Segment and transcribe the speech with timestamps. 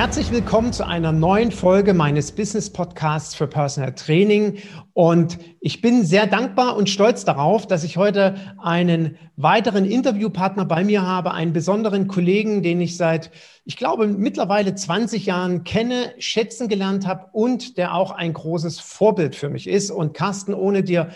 [0.00, 4.56] Herzlich willkommen zu einer neuen Folge meines Business Podcasts für Personal Training.
[4.94, 10.84] Und ich bin sehr dankbar und stolz darauf, dass ich heute einen weiteren Interviewpartner bei
[10.84, 13.30] mir habe, einen besonderen Kollegen, den ich seit,
[13.66, 19.36] ich glaube, mittlerweile 20 Jahren kenne, schätzen gelernt habe und der auch ein großes Vorbild
[19.36, 19.90] für mich ist.
[19.90, 21.10] Und Carsten, ohne dir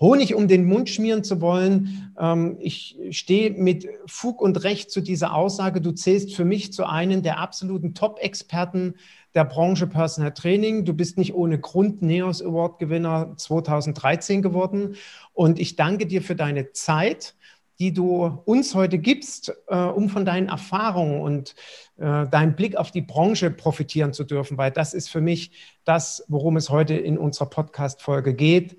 [0.00, 2.12] Honig um den Mund schmieren zu wollen.
[2.18, 5.80] Ähm, ich stehe mit Fug und Recht zu dieser Aussage.
[5.80, 8.94] Du zählst für mich zu einem der absoluten Top-Experten
[9.34, 10.84] der Branche Personal Training.
[10.84, 14.96] Du bist nicht ohne Grund NEOS Award Gewinner 2013 geworden.
[15.32, 17.36] Und ich danke dir für deine Zeit,
[17.78, 21.54] die du uns heute gibst, äh, um von deinen Erfahrungen und
[21.98, 25.52] äh, deinem Blick auf die Branche profitieren zu dürfen, weil das ist für mich
[25.84, 28.76] das, worum es heute in unserer Podcast-Folge geht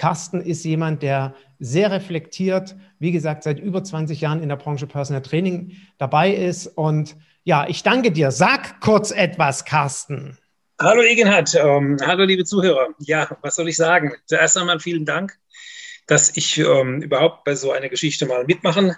[0.00, 4.86] Carsten ist jemand, der sehr reflektiert, wie gesagt, seit über 20 Jahren in der Branche
[4.86, 6.68] Personal Training dabei ist.
[6.68, 8.30] Und ja, ich danke dir.
[8.30, 10.38] Sag kurz etwas, Carsten.
[10.80, 12.88] Hallo Egenhard, ähm, hallo liebe Zuhörer.
[13.00, 14.14] Ja, was soll ich sagen?
[14.24, 15.38] Zuerst einmal vielen Dank,
[16.06, 18.96] dass ich ähm, überhaupt bei so einer Geschichte mal mitmachen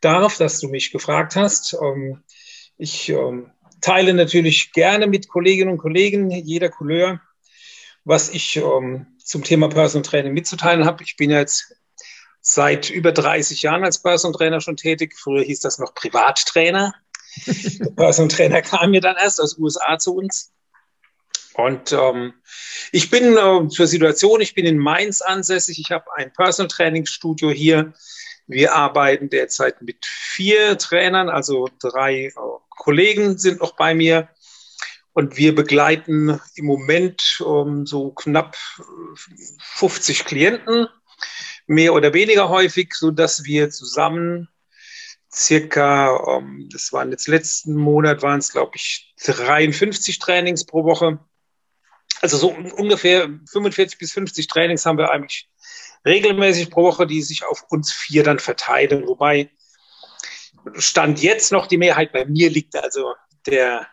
[0.00, 1.74] darf, dass du mich gefragt hast.
[1.74, 2.22] Ähm,
[2.78, 3.50] ich ähm,
[3.82, 7.20] teile natürlich gerne mit Kolleginnen und Kollegen jeder Couleur,
[8.04, 11.02] was ich ähm, zum Thema Personal Training mitzuteilen habe.
[11.04, 11.74] Ich bin jetzt
[12.40, 15.14] seit über 30 Jahren als Personal Trainer schon tätig.
[15.16, 16.94] Früher hieß das noch Privattrainer.
[17.46, 20.52] Der Personal Trainer kam mir dann erst aus den USA zu uns.
[21.54, 22.34] Und ähm,
[22.92, 25.78] ich bin äh, zur Situation, ich bin in Mainz ansässig.
[25.78, 27.92] Ich habe ein Personal Training Studio hier.
[28.46, 32.32] Wir arbeiten derzeit mit vier Trainern, also drei äh,
[32.70, 34.28] Kollegen sind noch bei mir.
[35.14, 38.56] Und wir begleiten im Moment um, ähm, so knapp
[39.60, 40.88] 50 Klienten,
[41.66, 44.48] mehr oder weniger häufig, so dass wir zusammen
[45.32, 50.84] circa, um, ähm, das waren jetzt letzten Monat, waren es glaube ich 53 Trainings pro
[50.84, 51.18] Woche.
[52.20, 55.50] Also so ungefähr 45 bis 50 Trainings haben wir eigentlich
[56.06, 59.06] regelmäßig pro Woche, die sich auf uns vier dann verteilen.
[59.06, 59.50] Wobei
[60.76, 62.76] Stand jetzt noch die Mehrheit bei mir liegt.
[62.76, 63.14] Also
[63.46, 63.86] der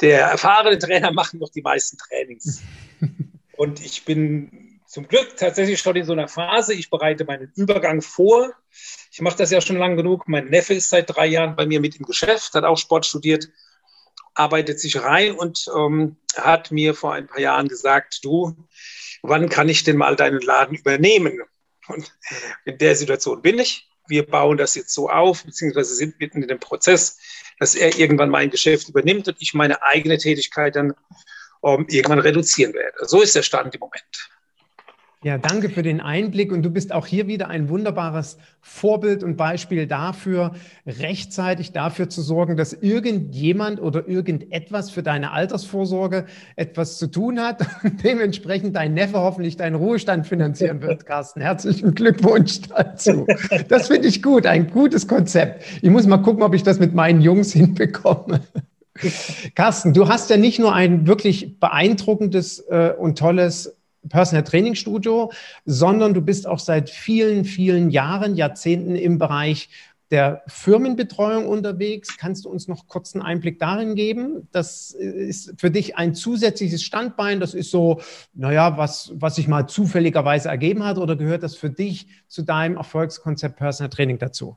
[0.00, 2.62] der erfahrene Trainer macht noch die meisten Trainings.
[3.56, 6.72] Und ich bin zum Glück tatsächlich schon in so einer Phase.
[6.74, 8.52] Ich bereite meinen Übergang vor.
[9.10, 10.28] Ich mache das ja schon lang genug.
[10.28, 13.48] Mein Neffe ist seit drei Jahren bei mir mit im Geschäft, hat auch Sport studiert,
[14.34, 18.56] arbeitet sich rein und ähm, hat mir vor ein paar Jahren gesagt, du,
[19.22, 21.42] wann kann ich denn mal deinen Laden übernehmen?
[21.88, 22.16] Und
[22.64, 23.87] in der Situation bin ich.
[24.08, 27.18] Wir bauen das jetzt so auf, beziehungsweise sind mitten in dem Prozess
[27.58, 30.94] dass er irgendwann mein Geschäft übernimmt und ich meine eigene Tätigkeit dann
[31.60, 33.06] um, ähm, irgendwann reduzieren werde.
[33.06, 34.30] So ist der Stand im Moment.
[35.24, 36.52] Ja, danke für den Einblick.
[36.52, 40.52] Und du bist auch hier wieder ein wunderbares Vorbild und Beispiel dafür,
[40.86, 47.66] rechtzeitig dafür zu sorgen, dass irgendjemand oder irgendetwas für deine Altersvorsorge etwas zu tun hat
[47.82, 51.40] und dementsprechend dein Neffe hoffentlich deinen Ruhestand finanzieren wird, Carsten.
[51.40, 53.26] Herzlichen Glückwunsch dazu.
[53.68, 55.64] Das finde ich gut, ein gutes Konzept.
[55.82, 58.40] Ich muss mal gucken, ob ich das mit meinen Jungs hinbekomme.
[59.56, 63.77] Carsten, du hast ja nicht nur ein wirklich beeindruckendes äh, und tolles
[64.08, 65.32] Personal Training Studio,
[65.64, 69.68] sondern du bist auch seit vielen, vielen Jahren, Jahrzehnten im Bereich
[70.10, 72.16] der Firmenbetreuung unterwegs.
[72.16, 74.48] Kannst du uns noch kurz einen Einblick darin geben?
[74.52, 77.40] Das ist für dich ein zusätzliches Standbein.
[77.40, 78.00] Das ist so,
[78.34, 82.76] naja, was, was sich mal zufälligerweise ergeben hat oder gehört das für dich zu deinem
[82.76, 84.56] Erfolgskonzept Personal Training dazu?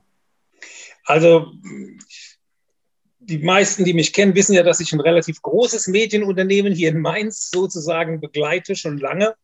[1.04, 1.52] Also,
[3.24, 7.00] die meisten, die mich kennen, wissen ja, dass ich ein relativ großes Medienunternehmen hier in
[7.00, 9.34] Mainz sozusagen begleite, schon lange.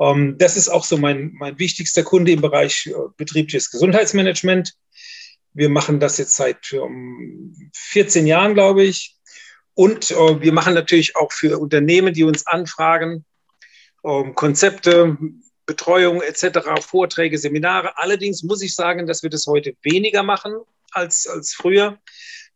[0.00, 4.74] Ähm, das ist auch so mein, mein wichtigster Kunde im Bereich äh, betriebliches Gesundheitsmanagement.
[5.54, 6.74] Wir machen das jetzt seit
[7.74, 9.16] 14 Jahren, glaube ich.
[9.74, 13.24] Und äh, wir machen natürlich auch für Unternehmen, die uns anfragen,
[14.04, 15.16] ähm, Konzepte,
[15.66, 17.96] Betreuung etc., Vorträge, Seminare.
[17.96, 20.54] Allerdings muss ich sagen, dass wir das heute weniger machen
[20.90, 21.98] als, als früher.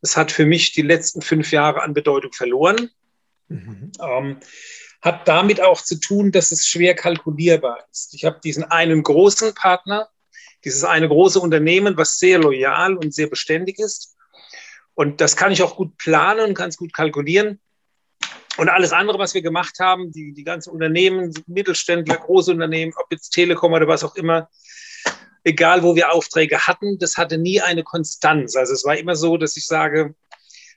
[0.06, 2.90] Das hat für mich die letzten fünf Jahre an Bedeutung verloren.
[3.48, 3.90] Mhm.
[4.00, 4.36] Ähm,
[5.02, 8.14] hat damit auch zu tun, dass es schwer kalkulierbar ist.
[8.14, 10.08] Ich habe diesen einen großen Partner,
[10.64, 14.14] dieses eine große Unternehmen, was sehr loyal und sehr beständig ist.
[14.94, 17.58] Und das kann ich auch gut planen, kann es gut kalkulieren.
[18.58, 23.10] Und alles andere, was wir gemacht haben, die, die ganzen Unternehmen, Mittelständler, große Unternehmen, ob
[23.10, 24.48] jetzt Telekom oder was auch immer,
[25.46, 28.56] egal wo wir Aufträge hatten, das hatte nie eine Konstanz.
[28.56, 30.14] Also es war immer so, dass ich sage,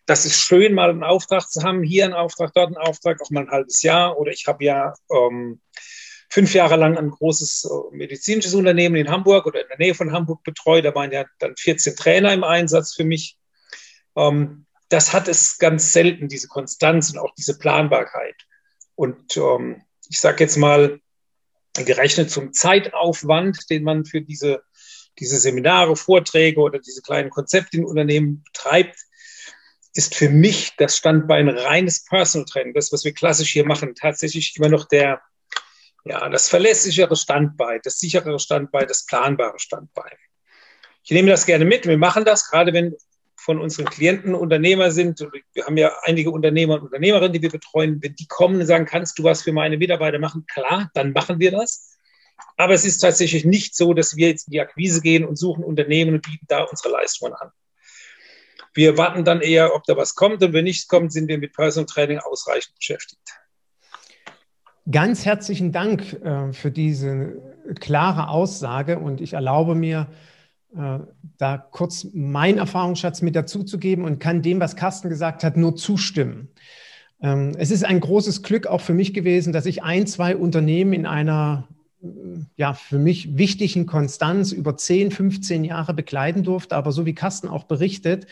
[0.06, 3.32] das ist schön, mal einen Auftrag zu haben, hier einen Auftrag, dort einen Auftrag, auch
[3.32, 4.18] mal ein halbes Jahr.
[4.20, 5.60] Oder ich habe ja ähm,
[6.30, 10.12] fünf Jahre lang ein großes äh, medizinisches Unternehmen in Hamburg oder in der Nähe von
[10.12, 10.86] Hamburg betreut.
[10.86, 13.40] Da waren ja dann 14 Trainer im Einsatz für mich.
[14.16, 18.36] Ähm, das hat es ganz selten, diese Konstanz und auch diese Planbarkeit.
[18.94, 21.00] Und ähm, ich sage jetzt mal,
[21.86, 24.64] gerechnet zum Zeitaufwand, den man für diese,
[25.20, 28.98] diese Seminare, Vorträge oder diese kleinen Konzepte in Unternehmen betreibt,
[29.94, 34.56] ist für mich das Standbein reines Personal Training, das, was wir klassisch hier machen, tatsächlich
[34.56, 35.22] immer noch der,
[36.06, 40.16] ja, das verlässlichere Standbein, das sichere Standbein, das planbare Standbein.
[41.04, 41.88] Ich nehme das gerne mit.
[41.88, 42.96] Wir machen das, gerade wenn
[43.50, 45.26] von unseren Klienten Unternehmer sind.
[45.54, 47.98] Wir haben ja einige Unternehmer und Unternehmerinnen, die wir betreuen.
[48.00, 50.46] Wenn die kommen und sagen, kannst du was für meine Mitarbeiter machen?
[50.46, 51.98] Klar, dann machen wir das.
[52.58, 55.64] Aber es ist tatsächlich nicht so, dass wir jetzt in die Akquise gehen und suchen
[55.64, 57.50] Unternehmen und bieten da unsere Leistungen an.
[58.76, 61.54] Wir warten dann eher, ob da was kommt und wenn nichts kommt, sind wir mit
[61.54, 63.20] Personal Training ausreichend beschäftigt.
[64.92, 67.42] Ganz herzlichen Dank äh, für diese
[67.80, 70.06] klare Aussage und ich erlaube mir,
[70.72, 76.50] da kurz meinen Erfahrungsschatz mit dazuzugeben und kann dem, was Carsten gesagt hat, nur zustimmen.
[77.22, 80.94] Ähm, es ist ein großes Glück auch für mich gewesen, dass ich ein, zwei Unternehmen
[80.94, 81.68] in einer
[82.56, 86.76] ja, für mich wichtigen Konstanz über 10, 15 Jahre begleiten durfte.
[86.76, 88.28] Aber so wie Carsten auch berichtet,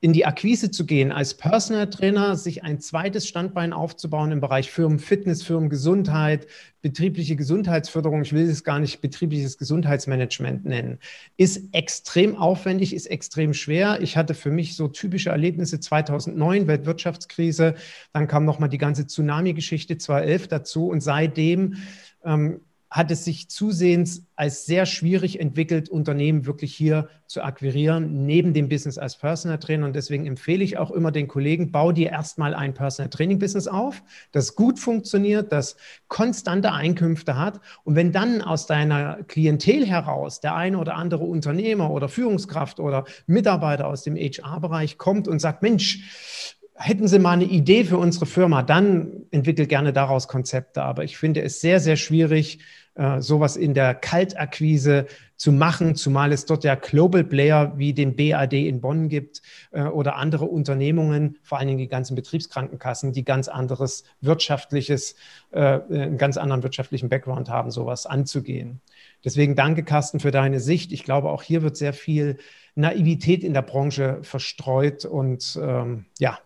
[0.00, 4.70] in die Akquise zu gehen, als Personal Trainer, sich ein zweites Standbein aufzubauen im Bereich
[4.70, 6.46] Firmenfitness, Firmengesundheit,
[6.82, 10.98] betriebliche Gesundheitsförderung, ich will es gar nicht betriebliches Gesundheitsmanagement nennen,
[11.38, 13.98] ist extrem aufwendig, ist extrem schwer.
[14.02, 17.74] Ich hatte für mich so typische Erlebnisse 2009, Weltwirtschaftskrise,
[18.12, 21.76] dann kam nochmal die ganze Tsunami-Geschichte 2011 dazu und seitdem
[22.22, 22.60] ähm,
[22.90, 28.68] hat es sich zusehends als sehr schwierig entwickelt, Unternehmen wirklich hier zu akquirieren, neben dem
[28.68, 29.86] Business als Personal Trainer.
[29.86, 33.66] Und deswegen empfehle ich auch immer den Kollegen, bau dir erstmal ein Personal Training Business
[33.66, 35.76] auf, das gut funktioniert, das
[36.08, 37.60] konstante Einkünfte hat.
[37.84, 43.04] Und wenn dann aus deiner Klientel heraus der eine oder andere Unternehmer oder Führungskraft oder
[43.26, 48.26] Mitarbeiter aus dem HR-Bereich kommt und sagt, Mensch, hätten Sie mal eine Idee für unsere
[48.26, 50.82] Firma, dann entwickelt gerne daraus Konzepte.
[50.82, 52.60] Aber ich finde es sehr, sehr schwierig,
[52.94, 55.06] äh, sowas in der Kaltakquise
[55.36, 59.82] zu machen, zumal es dort ja Global Player wie den BAD in Bonn gibt äh,
[59.82, 65.14] oder andere Unternehmungen, vor allen Dingen die ganzen Betriebskrankenkassen, die ganz anderes wirtschaftliches,
[65.50, 68.80] äh, einen ganz anderen wirtschaftlichen Background haben, sowas anzugehen.
[69.24, 70.92] Deswegen danke, Carsten, für deine Sicht.
[70.92, 72.38] Ich glaube, auch hier wird sehr viel
[72.74, 76.38] Naivität in der Branche verstreut und ähm, ja,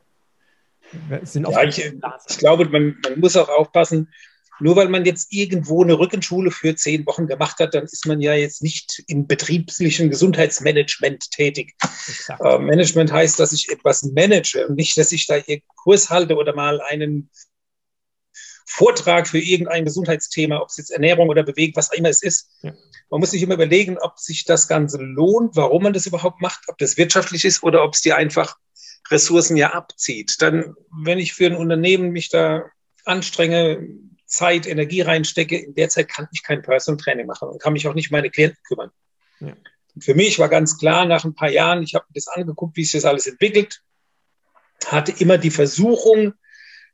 [1.23, 4.09] sind ja, ich, ich glaube, man, man muss auch aufpassen,
[4.61, 8.21] nur weil man jetzt irgendwo eine Rückenschule für zehn Wochen gemacht hat, dann ist man
[8.21, 11.75] ja jetzt nicht im betrieblichen Gesundheitsmanagement tätig.
[12.41, 16.37] Äh, Management heißt, dass ich etwas manage und nicht, dass ich da irgendeinen Kurs halte
[16.37, 17.31] oder mal einen
[18.67, 22.51] Vortrag für irgendein Gesundheitsthema, ob es jetzt Ernährung oder Bewegung, was auch immer es ist.
[22.63, 22.73] Ja.
[23.11, 26.61] Man muss sich immer überlegen, ob sich das Ganze lohnt, warum man das überhaupt macht,
[26.69, 28.57] ob das wirtschaftlich ist oder ob es dir einfach
[29.11, 30.41] Ressourcen ja abzieht.
[30.41, 30.75] Dann,
[31.05, 32.65] wenn ich für ein Unternehmen mich da
[33.05, 33.89] anstrenge,
[34.27, 37.89] Zeit, Energie reinstecke, in der Zeit kann ich kein Personal Training machen und kann mich
[37.89, 38.91] auch nicht um meine Klienten kümmern.
[39.41, 39.57] Ja.
[39.99, 42.85] Für mich war ganz klar, nach ein paar Jahren, ich habe mir das angeguckt, wie
[42.85, 43.83] sich das alles entwickelt,
[44.87, 46.35] hatte immer die Versuchung,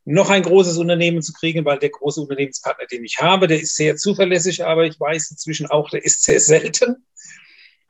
[0.03, 3.75] noch ein großes Unternehmen zu kriegen, weil der große Unternehmenspartner, den ich habe, der ist
[3.75, 7.05] sehr zuverlässig, aber ich weiß inzwischen auch, der ist sehr selten.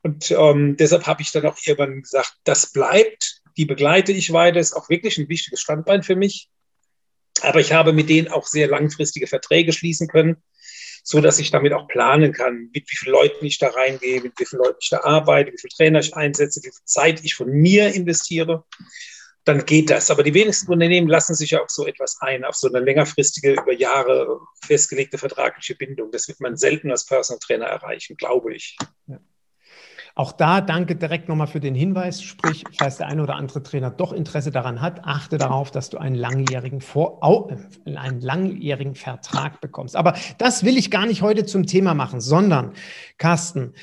[0.01, 4.59] Und ähm, deshalb habe ich dann auch irgendwann gesagt, das bleibt, die begleite ich weiter,
[4.59, 6.49] ist auch wirklich ein wichtiges Standbein für mich.
[7.41, 10.37] Aber ich habe mit denen auch sehr langfristige Verträge schließen können,
[11.03, 14.33] so dass ich damit auch planen kann, mit wie vielen Leuten ich da reingehe, mit
[14.37, 17.35] wie vielen Leuten ich da arbeite, wie viele Trainer ich einsetze, wie viel Zeit ich
[17.35, 18.65] von mir investiere.
[19.43, 20.11] Dann geht das.
[20.11, 23.53] Aber die wenigsten Unternehmen lassen sich ja auf so etwas ein, auf so eine längerfristige,
[23.53, 26.11] über Jahre festgelegte vertragliche Bindung.
[26.11, 28.77] Das wird man selten als Personal Trainer erreichen, glaube ich.
[29.07, 29.19] Ja.
[30.17, 32.23] Auch da danke direkt nochmal für den Hinweis.
[32.23, 35.99] Sprich, falls der eine oder andere Trainer doch Interesse daran hat, achte darauf, dass du
[35.99, 37.51] einen langjährigen, Vor
[37.85, 39.95] äh, einen langjährigen Vertrag bekommst.
[39.95, 42.71] Aber das will ich gar nicht heute zum Thema machen, sondern,
[43.19, 43.73] Carsten,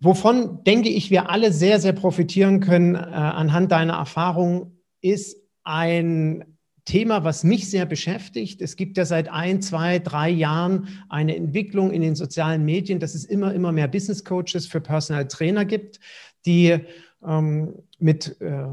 [0.00, 6.53] wovon denke ich, wir alle sehr, sehr profitieren können äh, anhand deiner Erfahrung, ist ein
[6.84, 8.60] Thema, was mich sehr beschäftigt.
[8.60, 13.14] Es gibt ja seit ein, zwei, drei Jahren eine Entwicklung in den sozialen Medien, dass
[13.14, 15.98] es immer, immer mehr Business Coaches für Personal Trainer gibt,
[16.44, 16.78] die
[17.26, 18.66] ähm, mit äh,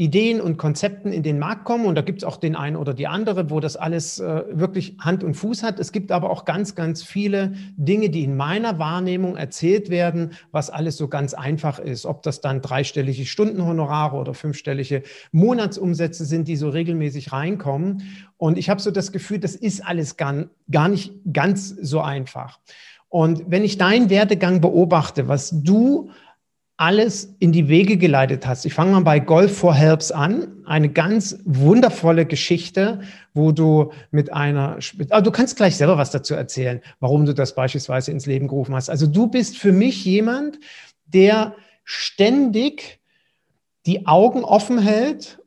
[0.00, 1.84] Ideen und Konzepten in den Markt kommen.
[1.84, 4.96] Und da gibt es auch den einen oder die andere, wo das alles äh, wirklich
[5.00, 5.80] Hand und Fuß hat.
[5.80, 10.70] Es gibt aber auch ganz, ganz viele Dinge, die in meiner Wahrnehmung erzählt werden, was
[10.70, 12.06] alles so ganz einfach ist.
[12.06, 15.02] Ob das dann dreistellige Stundenhonorare oder fünfstellige
[15.32, 18.04] Monatsumsätze sind, die so regelmäßig reinkommen.
[18.36, 22.60] Und ich habe so das Gefühl, das ist alles gar, gar nicht ganz so einfach.
[23.08, 26.10] Und wenn ich deinen Werdegang beobachte, was du
[26.78, 28.64] alles in die Wege geleitet hast.
[28.64, 30.62] Ich fange mal bei Golf for Helps an.
[30.64, 33.00] Eine ganz wundervolle Geschichte,
[33.34, 34.78] wo du mit einer,
[35.10, 38.76] ah, du kannst gleich selber was dazu erzählen, warum du das beispielsweise ins Leben gerufen
[38.76, 38.90] hast.
[38.90, 40.60] Also du bist für mich jemand,
[41.06, 43.00] der ständig
[43.84, 45.40] die Augen offen hält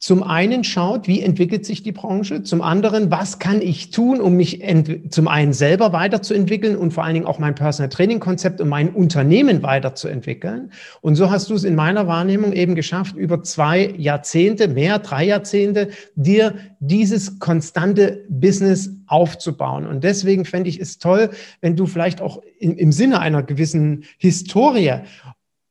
[0.00, 4.34] zum einen schaut, wie entwickelt sich die Branche, zum anderen, was kann ich tun, um
[4.34, 4.64] mich
[5.10, 8.88] zum einen selber weiterzuentwickeln und vor allen Dingen auch mein Personal Training Konzept und mein
[8.88, 10.72] Unternehmen weiterzuentwickeln.
[11.02, 15.26] Und so hast du es in meiner Wahrnehmung eben geschafft, über zwei Jahrzehnte, mehr, drei
[15.26, 19.86] Jahrzehnte, dir dieses konstante Business aufzubauen.
[19.86, 21.28] Und deswegen fände ich es toll,
[21.60, 24.94] wenn du vielleicht auch im, im Sinne einer gewissen Historie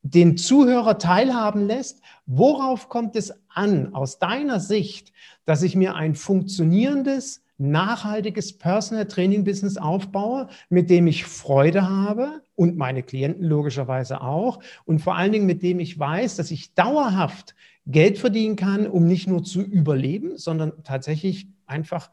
[0.02, 5.12] den Zuhörer teilhaben lässt, worauf kommt es an aus deiner Sicht,
[5.44, 12.42] dass ich mir ein funktionierendes, nachhaltiges Personal Training Business aufbaue, mit dem ich Freude habe
[12.54, 16.74] und meine Klienten logischerweise auch und vor allen Dingen mit dem ich weiß, dass ich
[16.74, 17.54] dauerhaft
[17.86, 22.10] Geld verdienen kann, um nicht nur zu überleben, sondern tatsächlich einfach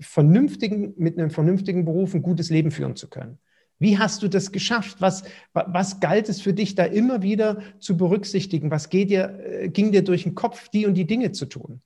[0.00, 3.38] vernünftigen, mit einem vernünftigen Beruf ein gutes Leben führen zu können.
[3.78, 4.96] Wie hast du das geschafft?
[5.00, 8.70] Was, was galt es für dich da immer wieder zu berücksichtigen?
[8.70, 11.80] Was dir, äh, ging dir durch den Kopf, die und die Dinge zu tun?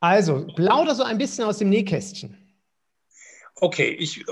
[0.00, 2.36] Also, plauder so ein bisschen aus dem Nähkästchen.
[3.54, 4.24] Okay, ich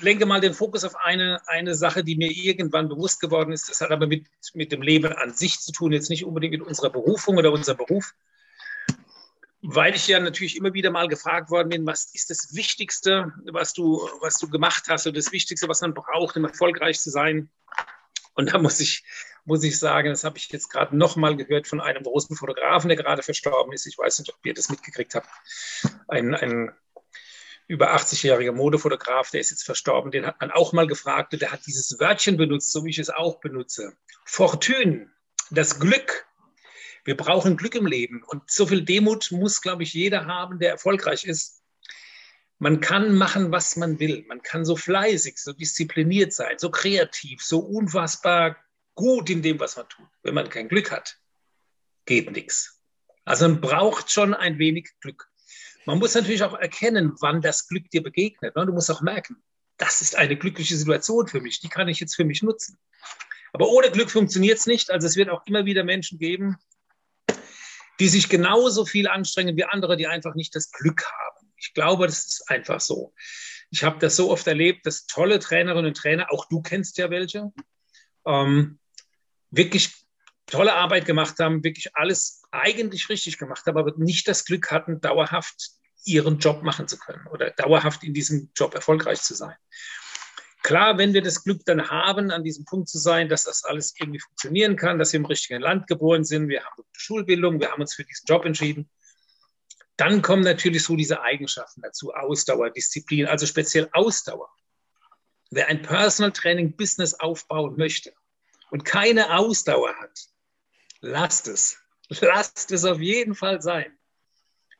[0.00, 3.70] lenke mal den Fokus auf eine, eine Sache, die mir irgendwann bewusst geworden ist.
[3.70, 6.62] Das hat aber mit, mit dem Leben an sich zu tun, jetzt nicht unbedingt mit
[6.62, 8.14] unserer Berufung oder unserem Beruf,
[9.62, 13.72] weil ich ja natürlich immer wieder mal gefragt worden bin, was ist das Wichtigste, was
[13.72, 17.48] du, was du gemacht hast oder das Wichtigste, was man braucht, um erfolgreich zu sein.
[18.34, 19.04] Und da muss ich,
[19.44, 22.96] muss ich sagen, das habe ich jetzt gerade nochmal gehört von einem großen Fotografen, der
[22.96, 23.86] gerade verstorben ist.
[23.86, 25.28] Ich weiß nicht, ob ihr das mitgekriegt habt.
[26.08, 26.72] Ein, ein
[27.68, 31.52] über 80-jähriger Modefotograf, der ist jetzt verstorben, den hat man auch mal gefragt und der
[31.52, 33.96] hat dieses Wörtchen benutzt, so wie ich es auch benutze.
[34.24, 35.08] Fortune,
[35.50, 36.26] das Glück
[37.04, 38.22] wir brauchen Glück im Leben.
[38.22, 41.62] Und so viel Demut muss, glaube ich, jeder haben, der erfolgreich ist.
[42.58, 44.24] Man kann machen, was man will.
[44.28, 48.56] Man kann so fleißig, so diszipliniert sein, so kreativ, so unfassbar
[48.94, 50.06] gut in dem, was man tut.
[50.22, 51.18] Wenn man kein Glück hat,
[52.06, 52.80] geht nichts.
[53.24, 55.28] Also man braucht schon ein wenig Glück.
[55.86, 58.54] Man muss natürlich auch erkennen, wann das Glück dir begegnet.
[58.54, 58.66] Ne?
[58.66, 59.42] Du musst auch merken,
[59.76, 62.78] das ist eine glückliche Situation für mich, die kann ich jetzt für mich nutzen.
[63.52, 64.90] Aber ohne Glück funktioniert es nicht.
[64.90, 66.56] Also es wird auch immer wieder Menschen geben,
[68.02, 71.52] die sich genauso viel anstrengen wie andere, die einfach nicht das Glück haben.
[71.56, 73.14] Ich glaube, das ist einfach so.
[73.70, 77.10] Ich habe das so oft erlebt, dass tolle Trainerinnen und Trainer, auch du kennst ja
[77.10, 77.52] welche,
[78.26, 78.80] ähm,
[79.52, 79.94] wirklich
[80.46, 85.00] tolle Arbeit gemacht haben, wirklich alles eigentlich richtig gemacht haben, aber nicht das Glück hatten,
[85.00, 85.70] dauerhaft
[86.04, 89.54] ihren Job machen zu können oder dauerhaft in diesem Job erfolgreich zu sein.
[90.62, 93.94] Klar, wenn wir das Glück dann haben, an diesem Punkt zu sein, dass das alles
[93.98, 97.82] irgendwie funktionieren kann, dass wir im richtigen Land geboren sind, wir haben Schulbildung, wir haben
[97.82, 98.88] uns für diesen Job entschieden,
[99.96, 104.48] dann kommen natürlich so diese Eigenschaften dazu, Ausdauer, Disziplin, also speziell Ausdauer.
[105.50, 108.12] Wer ein Personal Training Business aufbauen möchte
[108.70, 110.28] und keine Ausdauer hat,
[111.00, 111.78] lasst es.
[112.20, 113.96] Lasst es auf jeden Fall sein.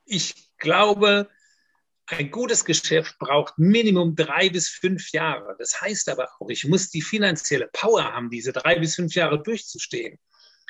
[0.05, 1.29] Ich glaube,
[2.13, 5.57] ein gutes Geschäft braucht Minimum drei bis fünf Jahre.
[5.59, 9.43] Das heißt aber auch, ich muss die finanzielle Power haben, diese drei bis fünf Jahre
[9.43, 10.19] durchzustehen.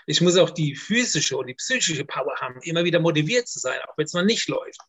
[0.06, 3.78] Ich muss auch die physische und die psychische Power haben, immer wieder motiviert zu sein,
[3.88, 4.80] auch wenn es mal nicht läuft.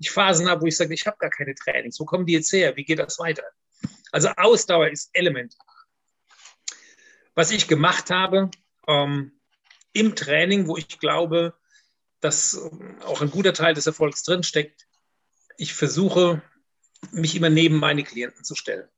[0.00, 1.98] Ich Phasen habe, wo ich sage, ich habe gar keine Trainings.
[2.00, 2.76] Wo kommen die jetzt her?
[2.76, 3.44] Wie geht das weiter?
[4.12, 5.64] Also Ausdauer ist elementar.
[7.34, 8.50] Was ich gemacht habe
[8.86, 9.32] ähm,
[9.92, 11.54] im Training, wo ich glaube,
[12.20, 14.87] dass ähm, auch ein guter Teil des Erfolgs drinsteckt,
[15.58, 16.40] ich versuche,
[17.10, 18.88] mich immer neben meine Klienten zu stellen.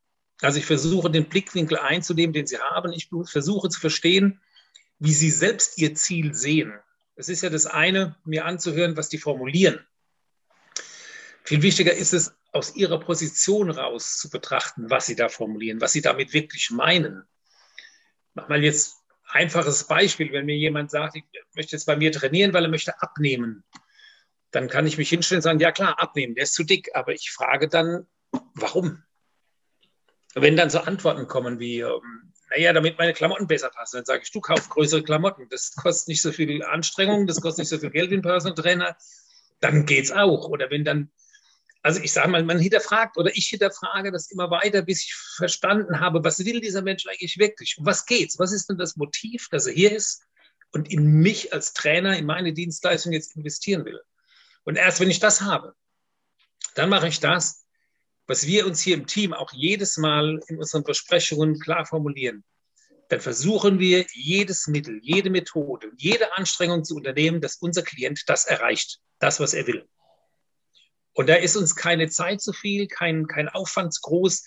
[0.41, 2.93] Also ich versuche, den Blickwinkel einzunehmen, den sie haben.
[2.93, 4.41] Ich versuche zu verstehen,
[4.99, 6.79] wie sie selbst ihr Ziel sehen.
[7.17, 9.85] Es ist ja das eine, mir anzuhören, was die formulieren.
[11.45, 15.93] Viel wichtiger ist es, aus ihrer Position raus zu betrachten, was sie da formulieren, was
[15.93, 17.25] sie damit wirklich meinen.
[18.35, 18.97] Mach mal jetzt
[19.29, 21.25] einfaches Beispiel, wenn mir jemand sagt, ich
[21.55, 23.65] möchte jetzt bei mir trainieren, weil er möchte abnehmen
[24.51, 26.91] dann kann ich mich hinstellen und sagen, ja klar, abnehmen, der ist zu dick.
[26.95, 28.07] Aber ich frage dann,
[28.55, 29.03] warum?
[30.35, 34.23] Wenn dann so Antworten kommen wie, ähm, naja, damit meine Klamotten besser passen, dann sage
[34.25, 35.49] ich, du kauf größere Klamotten.
[35.51, 38.55] Das kostet nicht so viel Anstrengung, das kostet nicht so viel Geld wie ein Personal
[38.55, 38.97] Trainer.
[39.61, 40.49] Dann geht's auch.
[40.49, 41.11] Oder wenn dann,
[41.83, 46.01] also ich sage mal, man hinterfragt oder ich hinterfrage das immer weiter, bis ich verstanden
[46.01, 47.77] habe, was will dieser Mensch eigentlich wirklich?
[47.79, 48.39] Um was geht's?
[48.39, 50.25] Was ist denn das Motiv, dass er hier ist
[50.73, 54.01] und in mich als Trainer, in meine Dienstleistung jetzt investieren will?
[54.65, 55.75] Und erst wenn ich das habe,
[56.75, 57.67] dann mache ich das,
[58.27, 62.45] was wir uns hier im Team auch jedes Mal in unseren Besprechungen klar formulieren.
[63.09, 68.45] Dann versuchen wir jedes Mittel, jede Methode, jede Anstrengung zu unternehmen, dass unser Klient das
[68.45, 69.89] erreicht, das, was er will.
[71.13, 74.45] Und da ist uns keine Zeit zu viel, kein, kein Aufwand zu groß.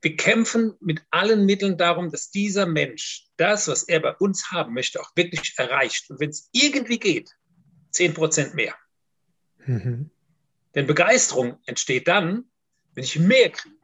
[0.00, 4.72] Wir kämpfen mit allen Mitteln darum, dass dieser Mensch das, was er bei uns haben
[4.72, 6.08] möchte, auch wirklich erreicht.
[6.08, 7.30] Und wenn es irgendwie geht,
[7.90, 8.74] zehn Prozent mehr.
[9.66, 10.10] Mhm.
[10.74, 12.44] Denn Begeisterung entsteht dann,
[12.94, 13.74] wenn ich mehr kriege.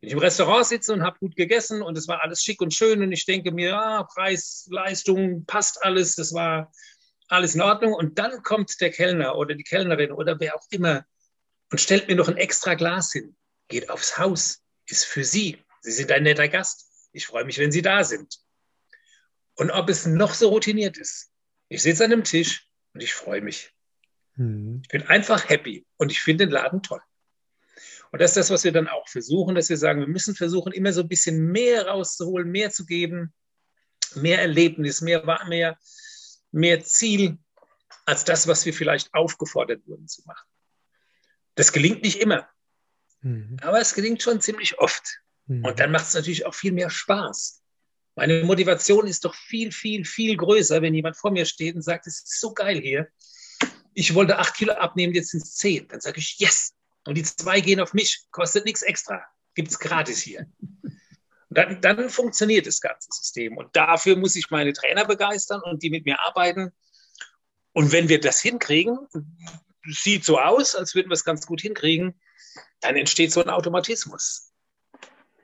[0.00, 2.72] Wenn ich im Restaurant sitze und habe gut gegessen und es war alles schick und
[2.72, 6.72] schön und ich denke mir, ah, Preis, Leistung, passt alles, das war
[7.28, 7.92] alles in Ordnung.
[7.92, 11.04] Und dann kommt der Kellner oder die Kellnerin oder wer auch immer
[11.70, 13.36] und stellt mir noch ein extra Glas hin,
[13.68, 15.58] geht aufs Haus, ist für Sie.
[15.82, 16.90] Sie sind ein netter Gast.
[17.12, 18.38] Ich freue mich, wenn Sie da sind.
[19.54, 21.30] Und ob es noch so routiniert ist,
[21.68, 23.72] ich sitze an einem Tisch und ich freue mich.
[24.40, 24.80] Mhm.
[24.82, 27.02] Ich bin einfach happy und ich finde den Laden toll.
[28.10, 30.72] Und das ist das, was wir dann auch versuchen, dass wir sagen, wir müssen versuchen,
[30.72, 33.34] immer so ein bisschen mehr rauszuholen, mehr zu geben,
[34.14, 35.78] mehr Erlebnis, mehr, mehr,
[36.50, 37.38] mehr Ziel,
[38.06, 40.48] als das, was wir vielleicht aufgefordert wurden zu machen.
[41.54, 42.48] Das gelingt nicht immer,
[43.20, 43.58] mhm.
[43.60, 45.20] aber es gelingt schon ziemlich oft.
[45.46, 45.66] Mhm.
[45.66, 47.62] Und dann macht es natürlich auch viel mehr Spaß.
[48.16, 52.06] Meine Motivation ist doch viel, viel, viel größer, wenn jemand vor mir steht und sagt,
[52.06, 53.06] es ist so geil hier
[54.00, 55.86] ich wollte acht Kilo abnehmen, jetzt sind es zehn.
[55.88, 56.72] Dann sage ich, yes.
[57.06, 59.22] Und die zwei gehen auf mich, kostet nichts extra,
[59.54, 60.46] gibt es gratis hier.
[61.50, 63.58] Dann, dann funktioniert das ganze System.
[63.58, 66.72] Und dafür muss ich meine Trainer begeistern und die mit mir arbeiten.
[67.72, 68.98] Und wenn wir das hinkriegen,
[69.84, 72.18] sieht so aus, als würden wir es ganz gut hinkriegen,
[72.80, 74.52] dann entsteht so ein Automatismus.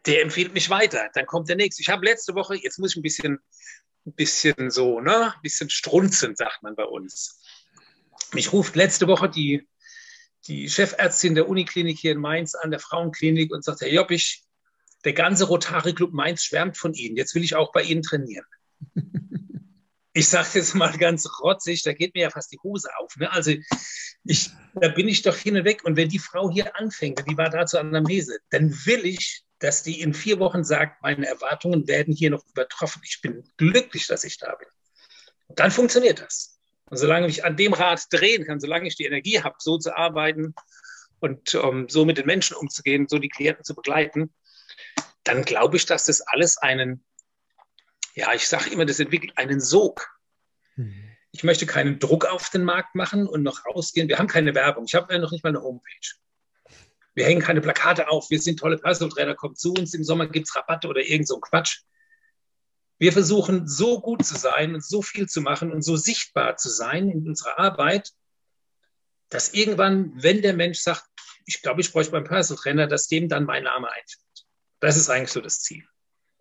[0.07, 1.11] Der empfiehlt mich weiter.
[1.13, 1.83] Dann kommt der nächste.
[1.83, 3.39] Ich habe letzte Woche, jetzt muss ich ein bisschen,
[4.07, 7.43] ein bisschen so, ne, ein bisschen strunzen, sagt man bei uns.
[8.33, 9.67] Mich ruft letzte Woche die,
[10.47, 14.45] die Chefärztin der Uniklinik hier in Mainz an, der Frauenklinik, und sagt, Herr Joppich,
[15.05, 17.17] der ganze Rotary Club Mainz schwärmt von Ihnen.
[17.17, 18.47] Jetzt will ich auch bei Ihnen trainieren.
[20.19, 23.15] Ich sage jetzt mal ganz rotzig, da geht mir ja fast die Hose auf.
[23.17, 23.31] Ne?
[23.31, 23.53] Also
[24.25, 25.85] ich, da bin ich doch hin und weg.
[25.85, 29.83] Und wenn die Frau hier anfängt, die war da zur Anamnese, dann will ich, dass
[29.83, 33.03] die in vier Wochen sagt, meine Erwartungen werden hier noch übertroffen.
[33.05, 34.69] Ich bin glücklich, dass ich da bin.
[35.49, 36.56] Und dann funktioniert das.
[36.89, 39.97] Und solange ich an dem Rad drehen kann, solange ich die Energie habe, so zu
[39.97, 40.55] arbeiten
[41.21, 44.33] und um, ähm, so mit den Menschen umzugehen, so die Klienten zu begleiten,
[45.25, 47.05] dann glaube ich, dass das alles einen,
[48.15, 50.09] ja, ich sage immer, das entwickelt einen Sog.
[50.77, 51.17] Mhm.
[51.33, 54.09] Ich möchte keinen Druck auf den Markt machen und noch rausgehen.
[54.09, 54.85] Wir haben keine Werbung.
[54.87, 56.15] Ich habe ja noch nicht mal eine Homepage.
[57.15, 58.31] Wir hängen keine Plakate auf.
[58.31, 59.35] Wir sind tolle Personal Trainer.
[59.35, 59.93] Kommt zu uns.
[59.93, 61.81] Im Sommer gibt es Rabatte oder irgend so ein Quatsch.
[62.99, 66.69] Wir versuchen so gut zu sein und so viel zu machen und so sichtbar zu
[66.69, 68.13] sein in unserer Arbeit,
[69.29, 71.05] dass irgendwann, wenn der Mensch sagt,
[71.45, 74.47] ich glaube, ich bräuchte beim Personal Trainer, dass dem dann mein Name einfällt.
[74.81, 75.85] Das ist eigentlich so das Ziel.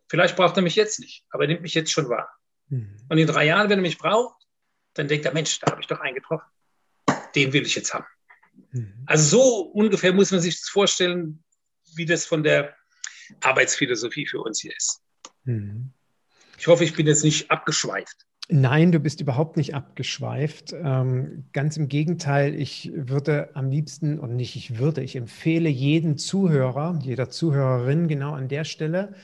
[0.08, 2.30] Vielleicht braucht er mich jetzt nicht, aber er nimmt mich jetzt schon wahr.
[2.70, 2.98] Mhm.
[3.10, 4.36] Und in drei Jahren, wenn er mich braucht,
[4.94, 6.48] dann denkt er, Mensch, da habe ich doch einen getroffen.
[7.36, 8.06] Den will ich jetzt haben.
[8.72, 9.04] Mhm.
[9.06, 11.44] Also so ungefähr muss man sich das vorstellen,
[11.96, 12.76] wie das von der
[13.42, 15.02] Arbeitsphilosophie für uns hier ist.
[15.44, 15.94] Mhm.
[16.58, 18.26] Ich hoffe, ich bin jetzt nicht abgeschweift.
[18.48, 20.74] Nein, du bist überhaupt nicht abgeschweift.
[20.74, 26.18] Ähm, ganz im Gegenteil, ich würde am liebsten, und nicht ich würde, ich empfehle jeden
[26.18, 29.16] Zuhörer, jeder Zuhörerin genau an der Stelle,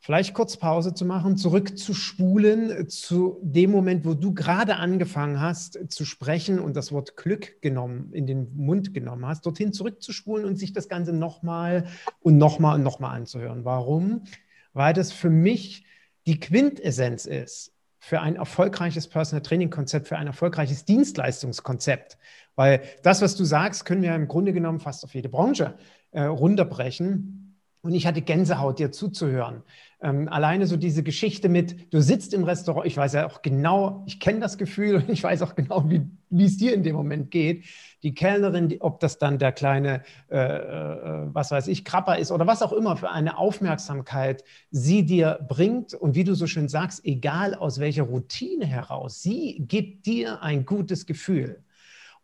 [0.00, 6.06] vielleicht kurz Pause zu machen, zurückzuspulen zu dem Moment, wo du gerade angefangen hast zu
[6.06, 10.72] sprechen und das Wort Glück genommen, in den Mund genommen hast, dorthin zurückzuspulen und sich
[10.72, 11.88] das Ganze nochmal
[12.20, 13.66] und nochmal und nochmal anzuhören.
[13.66, 14.24] Warum?
[14.72, 15.85] Weil das für mich
[16.26, 22.18] die Quintessenz ist für ein erfolgreiches Personal Training Konzept, für ein erfolgreiches Dienstleistungskonzept.
[22.54, 25.74] Weil das, was du sagst, können wir im Grunde genommen fast auf jede Branche
[26.12, 27.45] äh, runterbrechen.
[27.86, 29.62] Und ich hatte Gänsehaut, dir zuzuhören.
[30.02, 34.02] Ähm, alleine so diese Geschichte mit, du sitzt im Restaurant, ich weiß ja auch genau,
[34.06, 37.30] ich kenne das Gefühl und ich weiß auch genau, wie, es dir in dem Moment
[37.30, 37.64] geht.
[38.02, 42.32] Die Kellnerin, die, ob das dann der kleine, äh, äh, was weiß ich, Krapper ist
[42.32, 45.94] oder was auch immer für eine Aufmerksamkeit sie dir bringt.
[45.94, 50.66] Und wie du so schön sagst, egal aus welcher Routine heraus, sie gibt dir ein
[50.66, 51.62] gutes Gefühl.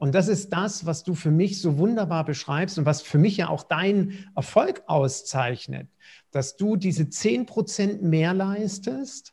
[0.03, 3.37] Und das ist das, was du für mich so wunderbar beschreibst und was für mich
[3.37, 5.87] ja auch deinen Erfolg auszeichnet,
[6.33, 9.33] dass du diese 10% mehr leistest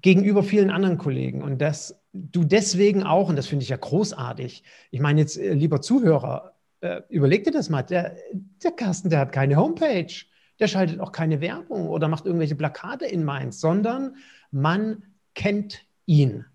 [0.00, 4.64] gegenüber vielen anderen Kollegen und dass du deswegen auch, und das finde ich ja großartig,
[4.90, 8.16] ich meine jetzt, äh, lieber Zuhörer, äh, überleg dir das mal, der,
[8.64, 10.12] der Carsten, der hat keine Homepage,
[10.58, 14.16] der schaltet auch keine Werbung oder macht irgendwelche Plakate in Mainz, sondern
[14.50, 15.04] man
[15.36, 16.46] kennt ihn.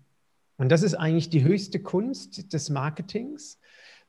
[0.56, 3.58] Und das ist eigentlich die höchste Kunst des Marketings,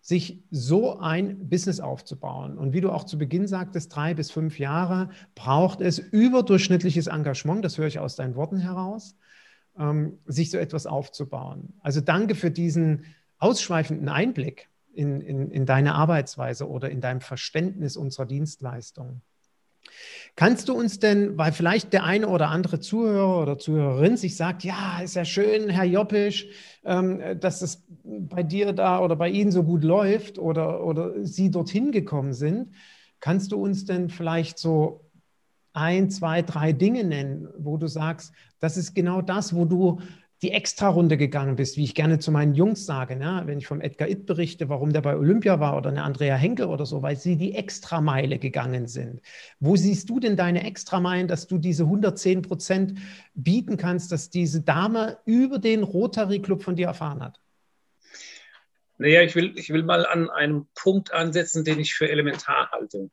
[0.01, 2.59] sich so ein Business aufzubauen.
[2.59, 7.65] Und wie du auch zu Beginn sagtest, drei bis fünf Jahre braucht es überdurchschnittliches Engagement,
[7.65, 9.15] das höre ich aus deinen Worten heraus,
[9.79, 11.73] ähm, sich so etwas aufzubauen.
[11.79, 13.05] Also danke für diesen
[13.39, 19.23] ausschweifenden Einblick in, in, in deine Arbeitsweise oder in deinem Verständnis unserer Dienstleistungen.
[20.35, 24.63] Kannst du uns denn, weil vielleicht der eine oder andere Zuhörer oder Zuhörerin sich sagt,
[24.65, 26.47] ja, ist ja schön, Herr Joppisch,
[26.83, 31.51] ähm, dass es bei dir da oder bei Ihnen so gut läuft oder, oder Sie
[31.51, 32.73] dorthin gekommen sind,
[33.21, 35.09] kannst du uns denn vielleicht so
[35.71, 39.99] ein, zwei, drei Dinge nennen, wo du sagst, das ist genau das, wo du
[40.45, 43.41] die Extra-Runde gegangen bist, wie ich gerne zu meinen Jungs sage, ne?
[43.45, 46.67] wenn ich vom Edgar Itt berichte, warum der bei Olympia war oder eine Andrea Henkel
[46.67, 49.21] oder so, weil sie die Extrameile gegangen sind.
[49.59, 52.99] Wo siehst du denn deine Extrameilen, dass du diese 110 Prozent
[53.33, 57.41] bieten kannst, dass diese Dame über den Rotary Club von dir erfahren hat?
[58.99, 63.09] Naja, ich will, ich will mal an einem Punkt ansetzen, den ich für elementar halte.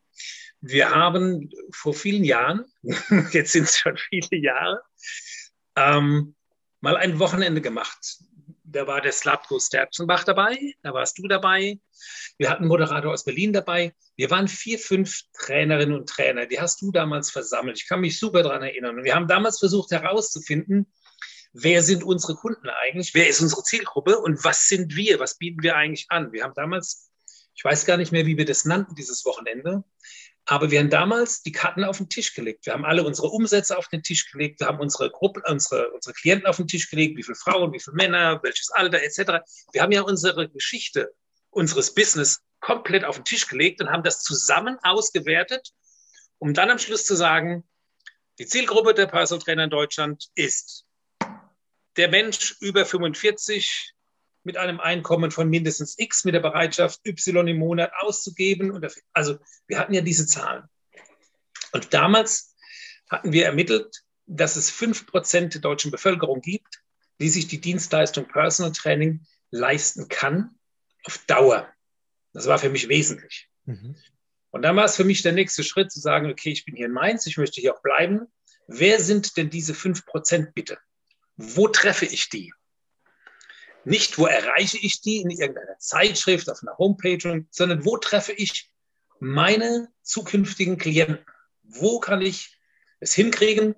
[0.60, 2.66] Wir haben vor vielen Jahren,
[3.32, 4.82] jetzt sind es schon viele Jahre,
[5.76, 6.34] ähm,
[6.82, 8.18] mal ein Wochenende gemacht.
[8.64, 11.78] Da war der Slatko Sterzenbach dabei, da warst du dabei.
[12.38, 13.94] Wir hatten einen Moderator aus Berlin dabei.
[14.16, 16.46] Wir waren vier, fünf Trainerinnen und Trainer.
[16.46, 17.78] Die hast du damals versammelt.
[17.78, 18.98] Ich kann mich super daran erinnern.
[18.98, 20.92] Und wir haben damals versucht herauszufinden,
[21.52, 23.14] wer sind unsere Kunden eigentlich?
[23.14, 24.18] Wer ist unsere Zielgruppe?
[24.18, 25.20] Und was sind wir?
[25.20, 26.32] Was bieten wir eigentlich an?
[26.32, 27.10] Wir haben damals,
[27.54, 29.84] ich weiß gar nicht mehr, wie wir das nannten, dieses Wochenende.
[30.44, 32.66] Aber wir haben damals die Karten auf den Tisch gelegt.
[32.66, 34.60] Wir haben alle unsere Umsätze auf den Tisch gelegt.
[34.60, 37.16] Wir haben unsere Gruppe, unsere, unsere Klienten auf den Tisch gelegt.
[37.16, 39.44] Wie viele Frauen, wie viele Männer, welches Alter, etc.
[39.72, 41.14] Wir haben ja unsere Geschichte
[41.50, 45.70] unseres Business komplett auf den Tisch gelegt und haben das zusammen ausgewertet,
[46.38, 47.68] um dann am Schluss zu sagen,
[48.38, 50.86] die Zielgruppe der Personal Trainer in Deutschland ist
[51.96, 53.91] der Mensch über 45,
[54.44, 58.78] mit einem Einkommen von mindestens X, mit der Bereitschaft, Y im Monat auszugeben.
[59.12, 60.64] also wir hatten ja diese Zahlen.
[61.72, 62.54] Und damals
[63.08, 66.82] hatten wir ermittelt, dass es fünf Prozent der deutschen Bevölkerung gibt,
[67.20, 70.58] die sich die Dienstleistung Personal Training leisten kann
[71.04, 71.68] auf Dauer.
[72.32, 73.48] Das war für mich wesentlich.
[73.64, 73.96] Mhm.
[74.50, 76.86] Und dann war es für mich der nächste Schritt zu sagen, okay, ich bin hier
[76.86, 78.26] in Mainz, ich möchte hier auch bleiben.
[78.66, 80.78] Wer sind denn diese fünf Prozent bitte?
[81.36, 82.52] Wo treffe ich die?
[83.84, 88.70] Nicht, wo erreiche ich die in irgendeiner Zeitschrift, auf einer Homepage, sondern wo treffe ich
[89.18, 91.24] meine zukünftigen Klienten?
[91.62, 92.56] Wo kann ich
[93.00, 93.74] es hinkriegen,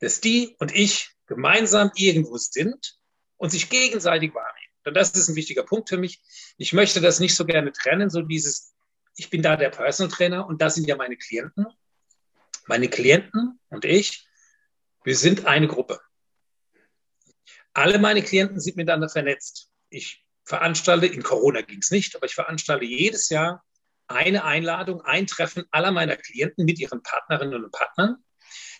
[0.00, 2.98] dass die und ich gemeinsam irgendwo sind
[3.36, 4.70] und sich gegenseitig wahrnehmen?
[4.84, 6.22] Und das ist ein wichtiger Punkt für mich.
[6.56, 8.74] Ich möchte das nicht so gerne trennen, so dieses,
[9.16, 11.66] ich bin da der Personal Trainer und das sind ja meine Klienten.
[12.66, 14.26] Meine Klienten und ich,
[15.02, 16.00] wir sind eine Gruppe.
[17.72, 19.68] Alle meine Klienten sind miteinander vernetzt.
[19.90, 23.64] Ich veranstalte, in Corona ging es nicht, aber ich veranstalte jedes Jahr
[24.08, 28.16] eine Einladung, ein Treffen aller meiner Klienten mit ihren Partnerinnen und Partnern.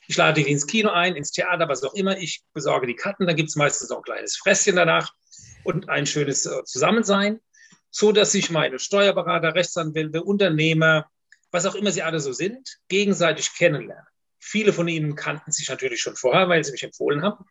[0.09, 2.19] Ich lade die ins Kino ein, ins Theater, was auch immer.
[2.19, 5.13] Ich besorge die Karten, da gibt es meistens auch ein kleines Fresschen danach
[5.63, 7.39] und ein schönes äh, Zusammensein,
[7.91, 11.09] so dass sich meine Steuerberater, Rechtsanwälte, Unternehmer,
[11.53, 14.07] was auch immer sie alle so sind, gegenseitig kennenlernen.
[14.41, 17.45] Viele von ihnen kannten sich natürlich schon vorher, weil sie mich empfohlen haben.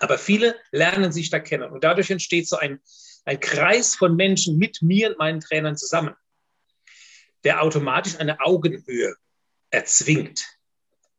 [0.00, 2.80] Aber viele lernen sich da kennen und dadurch entsteht so ein,
[3.24, 6.14] ein Kreis von Menschen mit mir und meinen Trainern zusammen,
[7.44, 9.14] der automatisch eine Augenhöhe
[9.70, 10.44] erzwingt.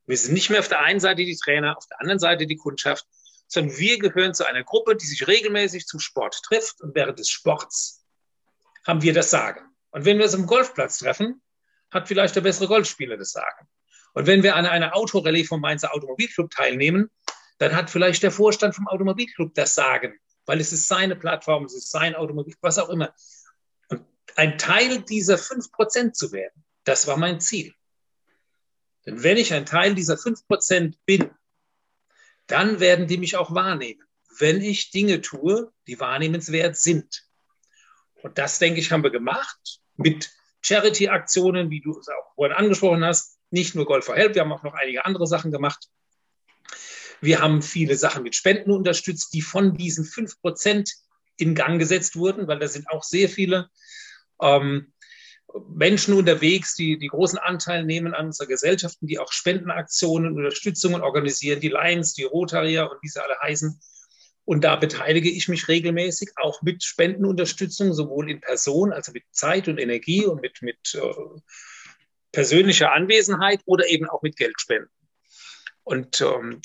[0.06, 2.58] Wir sind nicht mehr auf der einen Seite die Trainer, auf der anderen Seite die
[2.58, 3.06] Kundschaft,
[3.48, 7.30] sondern wir gehören zu einer Gruppe, die sich regelmäßig zum Sport trifft und während des
[7.30, 8.06] Sports
[8.86, 9.62] haben wir das Sagen.
[9.92, 11.42] Und wenn wir uns am Golfplatz treffen,
[11.92, 13.68] hat vielleicht der bessere Golfspieler das Sagen.
[14.14, 17.10] Und wenn wir an einer Autorallye vom Mainzer Automobilclub teilnehmen,
[17.58, 21.74] dann hat vielleicht der Vorstand vom Automobilclub das Sagen, weil es ist seine Plattform, es
[21.74, 23.14] ist sein Automobil, was auch immer.
[23.90, 27.74] Und ein Teil dieser 5% zu werden, das war mein Ziel.
[29.06, 31.30] Denn wenn ich ein Teil dieser 5% bin,
[32.48, 34.04] dann werden die mich auch wahrnehmen,
[34.40, 37.26] wenn ich Dinge tue, die wahrnehmenswert sind.
[38.22, 43.06] Und das, denke ich, haben wir gemacht mit Charity-Aktionen, wie du es auch vorhin angesprochen
[43.06, 43.38] hast.
[43.52, 45.88] Nicht nur Golf for Help, wir haben auch noch einige andere Sachen gemacht.
[47.22, 50.92] Wir haben viele Sachen mit Spenden unterstützt, die von diesen fünf Prozent
[51.38, 53.70] in Gang gesetzt wurden, weil da sind auch sehr viele
[54.42, 54.94] ähm,
[55.70, 61.60] Menschen unterwegs, die, die großen Anteil nehmen an unserer Gesellschaften, die auch Spendenaktionen, Unterstützungen organisieren,
[61.60, 63.80] die Lions, die Rotarier und wie sie alle heißen.
[64.44, 69.68] Und da beteilige ich mich regelmäßig auch mit Spendenunterstützung, sowohl in Person, also mit Zeit
[69.68, 71.42] und Energie und mit, mit äh,
[72.32, 74.90] persönlicher Anwesenheit oder eben auch mit Geldspenden.
[75.84, 76.62] Und ähm,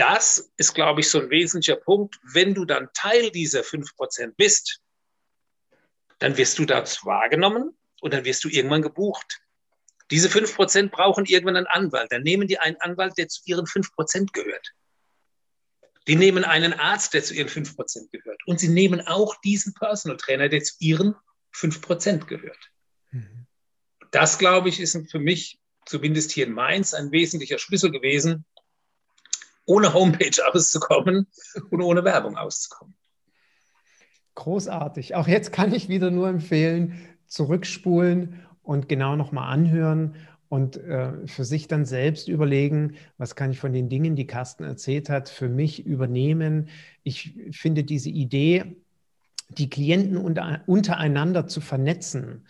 [0.00, 2.18] das ist, glaube ich, so ein wesentlicher Punkt.
[2.22, 4.80] Wenn du dann Teil dieser 5% bist,
[6.18, 9.42] dann wirst du dazu wahrgenommen und dann wirst du irgendwann gebucht.
[10.10, 12.10] Diese 5% brauchen irgendwann einen Anwalt.
[12.10, 14.72] Dann nehmen die einen Anwalt, der zu ihren 5% gehört.
[16.08, 18.40] Die nehmen einen Arzt, der zu ihren 5% gehört.
[18.46, 21.14] Und sie nehmen auch diesen Personal Trainer, der zu ihren
[21.54, 22.70] 5% gehört.
[23.10, 23.46] Mhm.
[24.12, 28.46] Das, glaube ich, ist für mich, zumindest hier in Mainz, ein wesentlicher Schlüssel gewesen,
[29.70, 31.26] ohne Homepage auszukommen
[31.70, 32.94] und ohne Werbung auszukommen.
[34.34, 35.14] Großartig.
[35.14, 40.16] Auch jetzt kann ich wieder nur empfehlen, zurückspulen und genau nochmal anhören
[40.48, 44.64] und äh, für sich dann selbst überlegen, was kann ich von den Dingen, die Carsten
[44.64, 46.68] erzählt hat, für mich übernehmen.
[47.04, 48.76] Ich finde diese Idee,
[49.50, 52.46] die Klienten unter, untereinander zu vernetzen,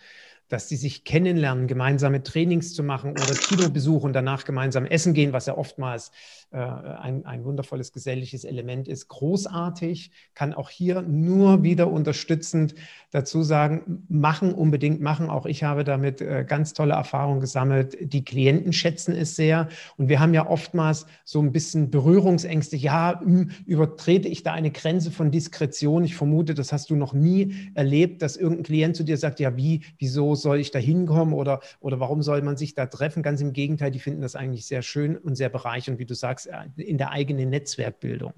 [0.51, 5.33] dass sie sich kennenlernen, gemeinsame Trainings zu machen oder Kinobesuch und danach gemeinsam essen gehen,
[5.33, 6.11] was ja oftmals äh,
[6.57, 9.07] ein, ein wundervolles geselliges Element ist.
[9.07, 12.75] Großartig, kann auch hier nur wieder unterstützend
[13.11, 15.29] dazu sagen, machen, unbedingt machen.
[15.29, 17.97] Auch ich habe damit äh, ganz tolle Erfahrungen gesammelt.
[18.01, 22.75] Die Klienten schätzen es sehr und wir haben ja oftmals so ein bisschen Berührungsängste.
[22.75, 26.03] Ja, hm, übertrete ich da eine Grenze von Diskretion?
[26.03, 29.55] Ich vermute, das hast du noch nie erlebt, dass irgendein Klient zu dir sagt, ja,
[29.57, 33.23] wie, wieso soll ich da hinkommen oder, oder warum soll man sich da treffen?
[33.23, 36.40] Ganz im Gegenteil, die finden das eigentlich sehr schön und sehr bereichernd, wie du sagst,
[36.45, 38.33] äh, in der eigenen Netzwerkbildung.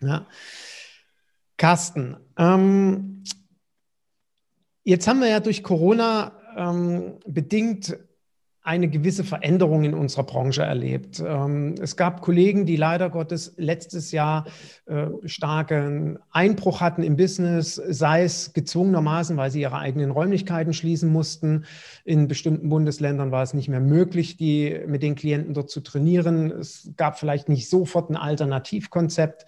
[0.00, 0.26] Ja.
[1.56, 3.24] Carsten, ähm,
[4.84, 7.96] jetzt haben wir ja durch Corona ähm, bedingt
[8.66, 11.22] eine gewisse Veränderung in unserer Branche erlebt.
[11.24, 14.44] Ähm, es gab Kollegen, die leider Gottes letztes Jahr
[14.86, 21.08] äh, starken Einbruch hatten im Business, sei es gezwungenermaßen, weil sie ihre eigenen Räumlichkeiten schließen
[21.08, 21.64] mussten.
[22.04, 26.50] In bestimmten Bundesländern war es nicht mehr möglich, die mit den Klienten dort zu trainieren.
[26.50, 29.46] Es gab vielleicht nicht sofort ein Alternativkonzept.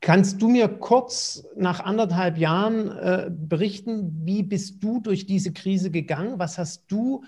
[0.00, 5.90] Kannst du mir kurz nach anderthalb Jahren äh, berichten, wie bist du durch diese Krise
[5.90, 6.38] gegangen?
[6.38, 7.24] Was hast du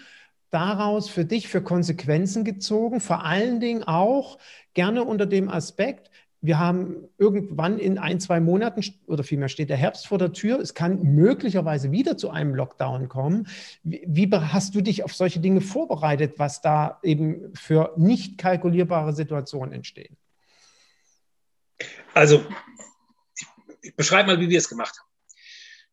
[0.48, 3.00] daraus für dich für Konsequenzen gezogen?
[3.00, 4.38] Vor allen Dingen auch
[4.72, 6.10] gerne unter dem Aspekt,
[6.44, 10.58] wir haben irgendwann in ein, zwei Monaten oder vielmehr steht der Herbst vor der Tür.
[10.58, 13.46] Es kann möglicherweise wieder zu einem Lockdown kommen.
[13.84, 19.12] Wie, wie hast du dich auf solche Dinge vorbereitet, was da eben für nicht kalkulierbare
[19.12, 20.16] Situationen entstehen?
[22.14, 22.46] Also,
[23.82, 25.08] ich beschreibe mal, wie wir es gemacht haben.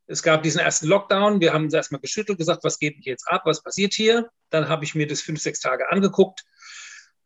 [0.07, 1.39] Es gab diesen ersten Lockdown.
[1.39, 4.29] Wir haben uns erstmal geschüttelt, gesagt, was geht jetzt ab, was passiert hier.
[4.49, 6.45] Dann habe ich mir das fünf, sechs Tage angeguckt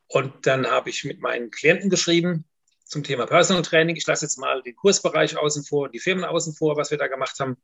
[0.08, 2.45] und dann habe ich mit meinen Klienten geschrieben
[2.84, 3.95] zum Thema Personal Training.
[3.95, 7.08] Ich lasse jetzt mal den Kursbereich außen vor, die Firmen außen vor, was wir da
[7.08, 7.58] gemacht haben.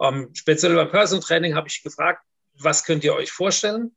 [0.00, 2.24] Ähm, speziell beim Personal Training habe ich gefragt,
[2.58, 3.94] was könnt ihr euch vorstellen?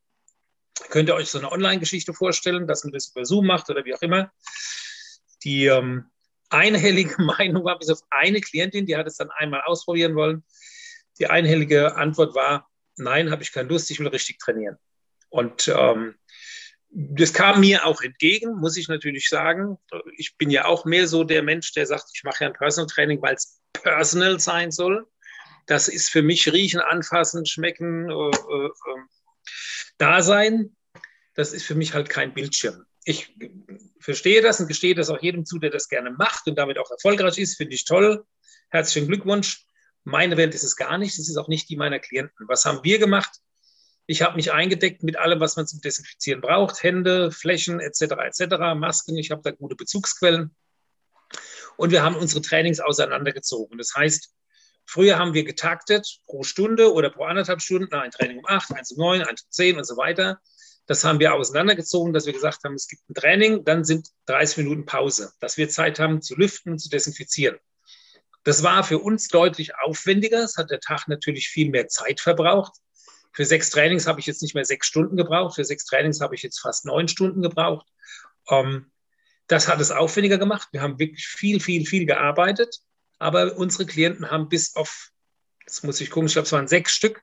[0.89, 3.95] Könnt ihr euch so eine Online-Geschichte vorstellen, dass man das über Zoom macht oder wie
[3.95, 4.31] auch immer?
[5.43, 6.11] Die ähm,
[6.49, 10.43] einhellige Meinung war, bis auf eine Klientin, die hat es dann einmal ausprobieren wollen.
[11.19, 14.77] Die einhellige Antwort war, nein, habe ich keine Lust, ich will richtig trainieren.
[15.29, 16.15] Und ähm,
[16.91, 19.77] das kam mir auch entgegen, muss ich natürlich sagen.
[20.17, 22.87] Ich bin ja auch mehr so der Mensch, der sagt, ich mache ja ein Personal
[22.87, 25.05] Training, weil es personal sein soll.
[25.67, 29.07] Das ist für mich riechen, anfassen, schmecken, äh, äh, ähm,
[29.99, 30.75] da sein.
[31.35, 32.85] Das ist für mich halt kein Bildschirm.
[33.03, 33.35] Ich
[33.99, 36.89] verstehe das und gestehe das auch jedem zu, der das gerne macht und damit auch
[36.89, 37.57] erfolgreich ist.
[37.57, 38.25] Finde ich toll.
[38.69, 39.65] Herzlichen Glückwunsch.
[40.03, 41.17] Meine Welt ist es gar nicht.
[41.19, 42.47] Es ist auch nicht die meiner Klienten.
[42.47, 43.31] Was haben wir gemacht?
[44.07, 46.81] Ich habe mich eingedeckt mit allem, was man zum Desinfizieren braucht.
[46.81, 48.01] Hände, Flächen etc.
[48.01, 48.57] etc.
[48.75, 49.17] Masken.
[49.17, 50.55] Ich habe da gute Bezugsquellen.
[51.77, 53.77] Und wir haben unsere Trainings auseinandergezogen.
[53.77, 54.33] Das heißt,
[54.85, 58.91] früher haben wir getaktet pro Stunde oder pro anderthalb Stunden, ein Training um acht, eins
[58.91, 60.41] um neun, eins um zehn und so weiter.
[60.89, 64.57] Das haben wir auseinandergezogen, dass wir gesagt haben, es gibt ein Training, dann sind 30
[64.57, 67.59] Minuten Pause, dass wir Zeit haben zu lüften und zu desinfizieren.
[68.43, 70.39] Das war für uns deutlich aufwendiger.
[70.39, 72.73] Es hat der Tag natürlich viel mehr Zeit verbraucht.
[73.33, 75.53] Für sechs Trainings habe ich jetzt nicht mehr sechs Stunden gebraucht.
[75.53, 77.85] Für sechs Trainings habe ich jetzt fast neun Stunden gebraucht.
[78.49, 78.91] Ähm,
[79.45, 80.69] das hat es aufwendiger gemacht.
[80.71, 82.79] Wir haben wirklich viel, viel, viel gearbeitet.
[83.19, 85.11] Aber unsere Klienten haben bis auf,
[85.67, 87.21] jetzt muss ich gucken, ich glaube, es waren sechs Stück,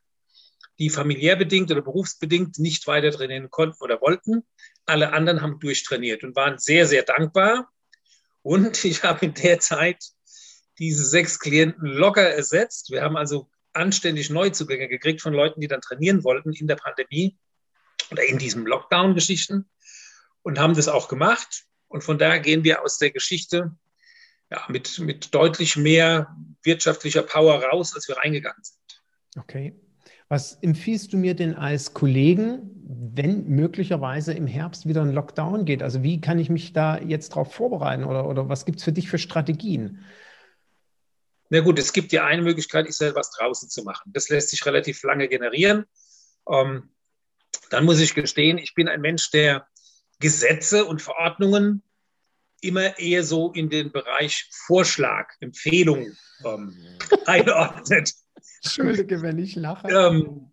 [0.79, 4.45] die familiär bedingt oder berufsbedingt nicht weiter trainieren konnten oder wollten.
[4.85, 7.71] Alle anderen haben durchtrainiert und waren sehr, sehr dankbar.
[8.43, 10.03] Und ich habe in der Zeit
[10.79, 12.91] diese sechs Klienten locker ersetzt.
[12.91, 17.37] Wir haben also anständig Neuzugänge gekriegt von Leuten, die dann trainieren wollten in der Pandemie
[18.11, 19.69] oder in diesen Lockdown-Geschichten
[20.43, 21.65] und haben das auch gemacht.
[21.89, 23.77] Und von daher gehen wir aus der Geschichte
[24.51, 29.03] ja, mit, mit deutlich mehr wirtschaftlicher Power raus, als wir reingegangen sind.
[29.39, 29.75] Okay.
[30.29, 32.71] Was empfiehlst du mir denn als Kollegen,
[33.15, 35.83] wenn möglicherweise im Herbst wieder ein Lockdown geht?
[35.83, 38.93] Also wie kann ich mich da jetzt darauf vorbereiten oder, oder was gibt es für
[38.93, 40.05] dich für Strategien?
[41.49, 44.13] Na gut, es gibt ja eine Möglichkeit, ist ja was draußen zu machen.
[44.13, 45.85] Das lässt sich relativ lange generieren.
[46.49, 46.91] Ähm,
[47.71, 49.67] dann muss ich gestehen, ich bin ein Mensch, der
[50.19, 51.83] Gesetze und Verordnungen
[52.61, 56.75] immer eher so in den Bereich Vorschlag, Empfehlung ähm,
[57.27, 58.13] einordnet.
[58.67, 59.89] Entschuldige, wenn ich lache.
[59.89, 60.53] Ähm,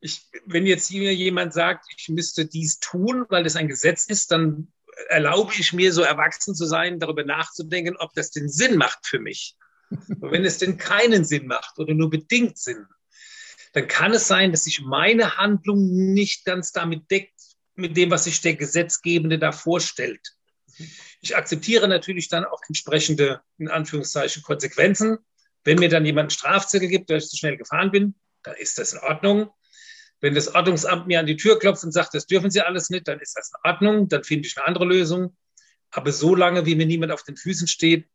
[0.00, 4.30] ich, wenn jetzt hier jemand sagt, ich müsste dies tun, weil das ein Gesetz ist,
[4.30, 4.72] dann
[5.08, 9.18] erlaube ich mir, so erwachsen zu sein, darüber nachzudenken, ob das den Sinn macht für
[9.18, 9.56] mich.
[9.90, 12.86] Und wenn es denn keinen Sinn macht oder nur bedingt Sinn,
[13.72, 17.32] dann kann es sein, dass sich meine Handlung nicht ganz damit deckt,
[17.74, 20.20] mit dem, was sich der Gesetzgebende da vorstellt.
[21.20, 25.18] Ich akzeptiere natürlich dann auch entsprechende, in Anführungszeichen, Konsequenzen.
[25.64, 28.78] Wenn mir dann jemand einen Strafzettel gibt, weil ich zu schnell gefahren bin, dann ist
[28.78, 29.50] das in Ordnung.
[30.20, 33.08] Wenn das Ordnungsamt mir an die Tür klopft und sagt, das dürfen Sie alles nicht,
[33.08, 35.36] dann ist das in Ordnung, dann finde ich eine andere Lösung.
[35.90, 38.08] Aber solange, wie mir niemand auf den Füßen steht,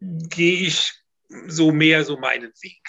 [0.00, 0.92] gehe ich
[1.46, 2.82] so mehr so meinen Weg.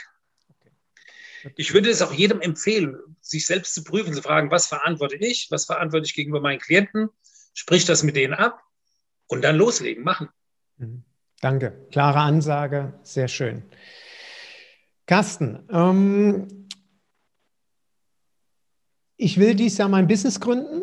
[1.56, 5.48] Ich würde es auch jedem empfehlen, sich selbst zu prüfen, zu fragen, was verantworte ich,
[5.52, 7.10] was verantworte ich gegenüber meinen Klienten,
[7.54, 8.62] sprich das mit denen ab
[9.28, 10.30] und dann loslegen, machen.
[10.78, 11.06] Mhm.
[11.46, 13.62] Danke, klare Ansage, sehr schön.
[15.06, 16.68] Carsten, ähm,
[19.16, 20.82] ich will dieses Jahr mein Business gründen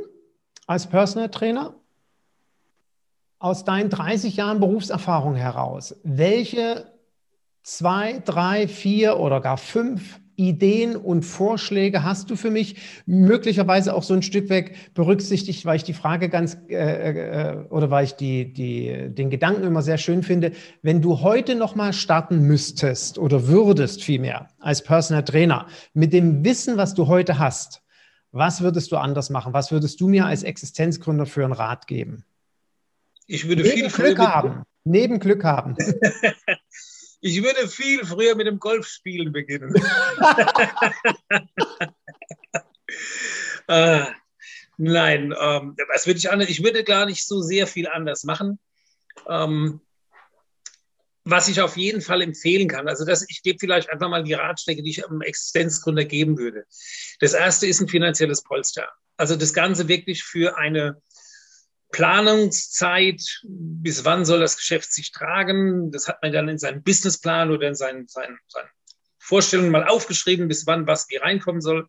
[0.68, 1.75] als Personal Trainer.
[3.40, 6.96] Aus deinen 30 Jahren Berufserfahrung heraus, welche
[7.64, 12.76] zwei, drei, vier oder gar fünf Ideen und Vorschläge hast du für mich?
[13.06, 17.90] Möglicherweise auch so ein Stück weg berücksichtigt, weil ich die Frage ganz äh, äh, oder
[17.90, 20.52] weil ich die, die, den Gedanken immer sehr schön finde.
[20.82, 26.76] Wenn du heute nochmal starten müsstest oder würdest vielmehr als Personal Trainer mit dem Wissen,
[26.76, 27.82] was du heute hast,
[28.32, 29.52] was würdest du anders machen?
[29.52, 32.24] Was würdest du mir als Existenzgründer für einen Rat geben?
[33.26, 34.62] Ich würde Neben viel Glück haben.
[34.84, 35.76] Neben Glück haben.
[37.24, 39.72] Ich würde viel früher mit dem Golfspielen beginnen.
[43.68, 44.06] äh,
[44.76, 46.48] nein, ähm, was würde ich anders?
[46.48, 48.58] Ich würde gar nicht so sehr viel anders machen.
[49.28, 49.80] Ähm,
[51.22, 54.32] was ich auf jeden Fall empfehlen kann, also das, ich gebe vielleicht einfach mal die
[54.32, 56.66] Ratschläge, die ich einem Existenzgründer geben würde.
[57.20, 58.88] Das erste ist ein finanzielles Polster.
[59.16, 61.00] Also das Ganze wirklich für eine
[61.92, 67.50] Planungszeit, bis wann soll das Geschäft sich tragen, das hat man dann in seinem Businessplan
[67.50, 68.68] oder in seinen, seinen, seinen
[69.18, 71.88] Vorstellungen mal aufgeschrieben, bis wann was wie reinkommen soll.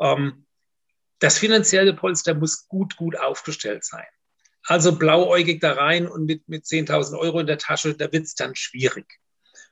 [0.00, 0.44] Ähm,
[1.20, 4.04] das finanzielle Polster muss gut, gut aufgestellt sein.
[4.64, 8.34] Also blauäugig da rein und mit, mit 10.000 Euro in der Tasche, da wird es
[8.34, 9.06] dann schwierig.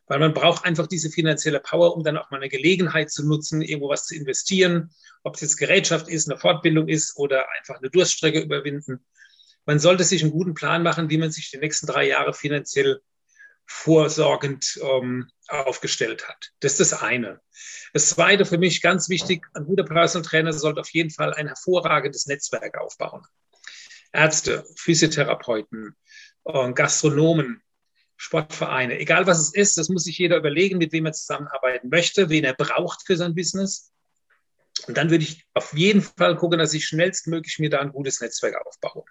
[0.06, 3.62] Weil man braucht einfach diese finanzielle Power, um dann auch mal eine Gelegenheit zu nutzen,
[3.62, 4.90] irgendwo was zu investieren.
[5.24, 9.04] Ob es jetzt Gerätschaft ist, eine Fortbildung ist oder einfach eine Durststrecke überwinden
[9.66, 13.00] man sollte sich einen guten Plan machen, wie man sich die nächsten drei Jahre finanziell
[13.66, 16.52] vorsorgend ähm, aufgestellt hat.
[16.60, 17.40] Das ist das eine.
[17.92, 21.48] Das zweite für mich ganz wichtig, ein guter Personal Trainer sollte auf jeden Fall ein
[21.48, 23.22] hervorragendes Netzwerk aufbauen.
[24.12, 25.96] Ärzte, Physiotherapeuten,
[26.44, 27.60] äh, Gastronomen,
[28.16, 32.30] Sportvereine, egal was es ist, das muss sich jeder überlegen, mit wem er zusammenarbeiten möchte,
[32.30, 33.92] wen er braucht für sein Business.
[34.86, 38.20] Und dann würde ich auf jeden Fall gucken, dass ich schnellstmöglich mir da ein gutes
[38.20, 39.04] Netzwerk aufbaue.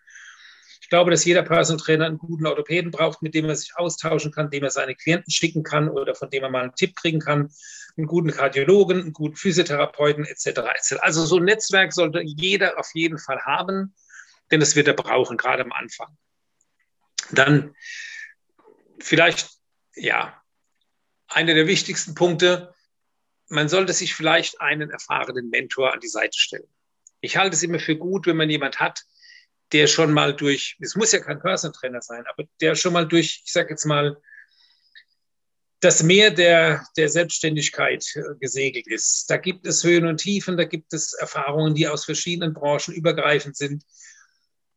[0.85, 4.31] Ich glaube, dass jeder Personal Trainer einen guten Orthopäden braucht, mit dem er sich austauschen
[4.31, 7.19] kann, dem er seine Klienten schicken kann oder von dem er mal einen Tipp kriegen
[7.19, 7.51] kann,
[7.97, 10.59] einen guten Kardiologen, einen guten Physiotherapeuten etc.
[10.99, 13.95] Also so ein Netzwerk sollte jeder auf jeden Fall haben,
[14.51, 16.15] denn das wird er brauchen, gerade am Anfang.
[17.31, 17.73] Dann
[18.99, 19.49] vielleicht,
[19.95, 20.39] ja,
[21.27, 22.75] einer der wichtigsten Punkte,
[23.49, 26.69] man sollte sich vielleicht einen erfahrenen Mentor an die Seite stellen.
[27.21, 29.03] Ich halte es immer für gut, wenn man jemand hat,
[29.71, 33.07] der schon mal durch, es muss ja kein Personal Trainer sein, aber der schon mal
[33.07, 34.17] durch, ich sage jetzt mal,
[35.79, 39.29] das Meer der, der Selbstständigkeit äh, gesegelt ist.
[39.29, 43.55] Da gibt es Höhen und Tiefen, da gibt es Erfahrungen, die aus verschiedenen Branchen übergreifend
[43.55, 43.83] sind.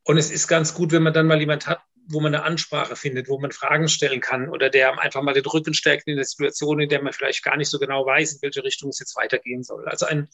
[0.05, 1.81] Und es ist ganz gut, wenn man dann mal jemand hat,
[2.11, 5.45] wo man eine Ansprache findet, wo man Fragen stellen kann oder der einfach mal den
[5.45, 8.43] Rücken stärkt in der Situation, in der man vielleicht gar nicht so genau weiß, in
[8.43, 9.87] welche Richtung es jetzt weitergehen soll.
[9.87, 10.29] Also ein,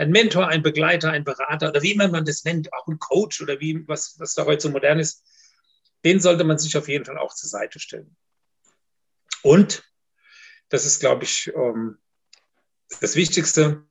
[0.00, 3.42] ein Mentor, ein Begleiter, ein Berater oder wie immer man das nennt, auch ein Coach
[3.42, 5.22] oder wie, was, was da heute so modern ist,
[6.06, 8.16] den sollte man sich auf jeden Fall auch zur Seite stellen.
[9.42, 9.84] Und
[10.70, 11.98] das ist, glaube ich, ähm,
[13.02, 13.84] das Wichtigste.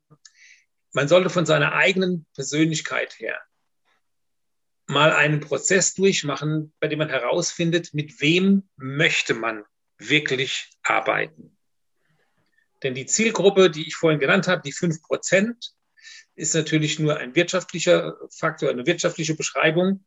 [0.94, 3.40] Man sollte von seiner eigenen Persönlichkeit her
[4.88, 9.64] mal einen Prozess durchmachen, bei dem man herausfindet, mit wem möchte man
[10.00, 11.56] wirklich arbeiten.
[12.82, 15.76] Denn die Zielgruppe, die ich vorhin genannt habe, die 5 Prozent,
[16.40, 20.06] ist natürlich nur ein wirtschaftlicher Faktor, eine wirtschaftliche Beschreibung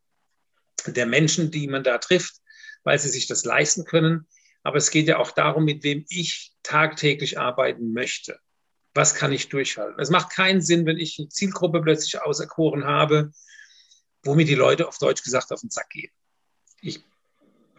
[0.86, 2.36] der Menschen, die man da trifft,
[2.84, 4.26] weil sie sich das leisten können.
[4.62, 8.38] Aber es geht ja auch darum, mit wem ich tagtäglich arbeiten möchte.
[8.94, 10.00] Was kann ich durchhalten?
[10.00, 13.32] Es macht keinen Sinn, wenn ich eine Zielgruppe plötzlich auserkoren habe,
[14.22, 16.10] womit die Leute auf Deutsch gesagt auf den Sack gehen.
[16.80, 17.04] Ich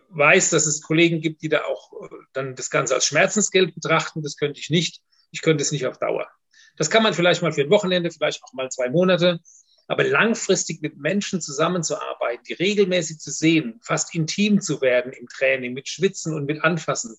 [0.10, 4.22] weiß, dass es Kollegen gibt, die da auch äh, dann das Ganze als Schmerzensgeld betrachten.
[4.22, 5.01] Das könnte ich nicht.
[5.32, 6.28] Ich könnte es nicht auf Dauer.
[6.76, 9.39] Das kann man vielleicht mal für ein Wochenende, vielleicht auch mal zwei Monate.
[9.88, 15.74] Aber langfristig mit Menschen zusammenzuarbeiten, die regelmäßig zu sehen, fast intim zu werden im Training,
[15.74, 17.17] mit Schwitzen und mit Anfassen,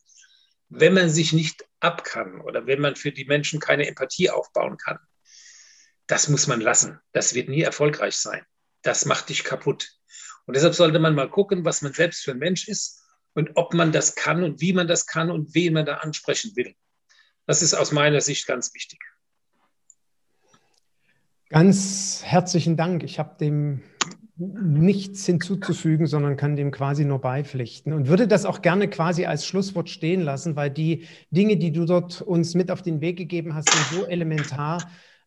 [0.71, 4.79] wenn man sich nicht ab kann oder wenn man für die Menschen keine Empathie aufbauen
[4.79, 4.99] kann,
[6.07, 7.01] das muss man lassen.
[7.13, 8.45] Das wird nie erfolgreich sein.
[8.83, 9.91] Das macht dich kaputt.
[10.47, 13.03] Und deshalb sollte man mal gucken, was man selbst für ein Mensch ist
[13.35, 16.55] und ob man das kann und wie man das kann und wen man da ansprechen
[16.57, 16.75] will.
[17.47, 19.01] Das ist aus meiner Sicht ganz wichtig.
[21.55, 23.05] Ganz herzlichen Dank.
[23.05, 23.81] Ich habe dem
[24.37, 29.47] nichts hinzuzufügen, sondern kann dem quasi nur beipflichten und würde das auch gerne quasi als
[29.47, 33.55] Schlusswort stehen lassen, weil die Dinge, die du dort uns mit auf den Weg gegeben
[33.55, 34.83] hast, sind so elementar,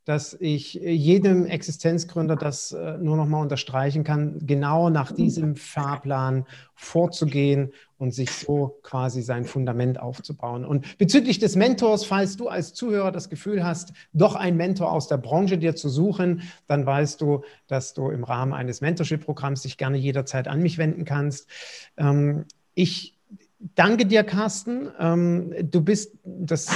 [0.07, 6.45] dass ich jedem Existenzgründer das äh, nur noch mal unterstreichen kann, genau nach diesem Fahrplan
[6.75, 10.63] vorzugehen und sich so quasi sein Fundament aufzubauen.
[10.63, 15.09] Und bezüglich des Mentors, falls du als Zuhörer das Gefühl hast, doch einen Mentor aus
[15.09, 19.75] der Branche dir zu suchen, dann weißt du, dass du im Rahmen eines Mentorship-Programms dich
[19.75, 21.49] gerne jederzeit an mich wenden kannst.
[21.97, 22.45] Ähm,
[22.75, 23.16] ich
[23.59, 24.89] Danke dir, Carsten.
[24.99, 26.67] Ähm, du bist, das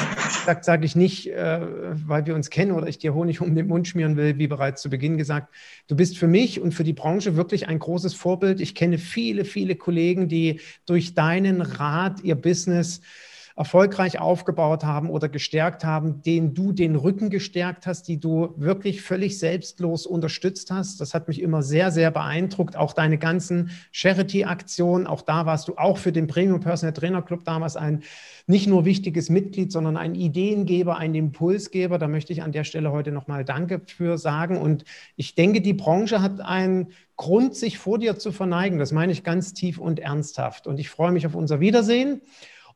[0.45, 1.59] sage sag ich nicht, äh,
[2.07, 4.82] weil wir uns kennen oder ich dir Honig um den Mund schmieren will, wie bereits
[4.82, 5.53] zu Beginn gesagt.
[5.88, 8.61] Du bist für mich und für die Branche wirklich ein großes Vorbild.
[8.61, 13.01] Ich kenne viele, viele Kollegen, die durch deinen Rat ihr Business
[13.55, 19.01] erfolgreich aufgebaut haben oder gestärkt haben, denen du den Rücken gestärkt hast, die du wirklich
[19.01, 21.01] völlig selbstlos unterstützt hast.
[21.01, 22.75] Das hat mich immer sehr, sehr beeindruckt.
[22.75, 27.43] Auch deine ganzen Charity-Aktionen, auch da warst du auch für den Premium Personal Trainer Club
[27.43, 28.03] damals ein
[28.47, 31.97] nicht nur wichtiges Mitglied, sondern ein Ideengeber, ein Impulsgeber.
[31.97, 34.57] Da möchte ich an der Stelle heute nochmal Danke für sagen.
[34.57, 34.83] Und
[35.15, 36.87] ich denke, die Branche hat einen
[37.17, 38.79] Grund, sich vor dir zu verneigen.
[38.79, 40.67] Das meine ich ganz tief und ernsthaft.
[40.67, 42.21] Und ich freue mich auf unser Wiedersehen.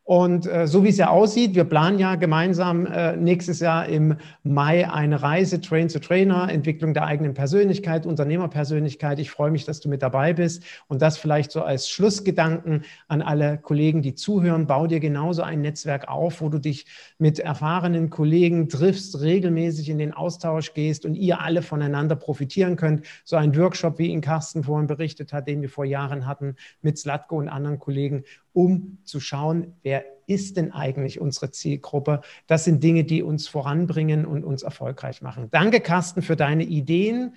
[0.06, 4.18] Und äh, so wie es ja aussieht, wir planen ja gemeinsam äh, nächstes Jahr im
[4.44, 9.18] Mai eine Reise Train to Trainer, Entwicklung der eigenen Persönlichkeit, Unternehmerpersönlichkeit.
[9.18, 10.62] Ich freue mich, dass du mit dabei bist.
[10.88, 14.68] Und das vielleicht so als Schlussgedanken an alle Kollegen, die zuhören.
[14.68, 16.86] Bau dir genauso ein Netzwerk auf, wo du dich
[17.18, 23.08] mit erfahrenen Kollegen triffst, regelmäßig in den Austausch gehst und ihr alle voneinander profitieren könnt.
[23.24, 27.00] So ein Workshop, wie ihn Carsten vorhin berichtet hat, den wir vor Jahren hatten mit
[27.00, 28.24] Slatko und anderen Kollegen
[28.56, 32.22] um zu schauen, wer ist denn eigentlich unsere Zielgruppe?
[32.48, 35.50] Das sind Dinge, die uns voranbringen und uns erfolgreich machen.
[35.52, 37.36] Danke, Carsten, für deine Ideen,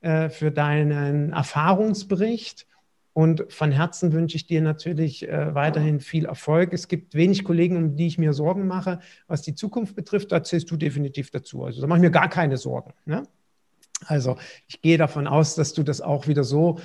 [0.00, 2.66] äh, für deinen Erfahrungsbericht.
[3.14, 6.72] Und von Herzen wünsche ich dir natürlich äh, weiterhin viel Erfolg.
[6.72, 10.30] Es gibt wenig Kollegen, um die ich mir Sorgen mache, was die Zukunft betrifft.
[10.30, 11.64] Da zählst du definitiv dazu.
[11.64, 12.92] Also da mache ich mir gar keine Sorgen.
[13.06, 13.24] Ne?
[14.06, 14.36] Also
[14.68, 16.78] ich gehe davon aus, dass du das auch wieder so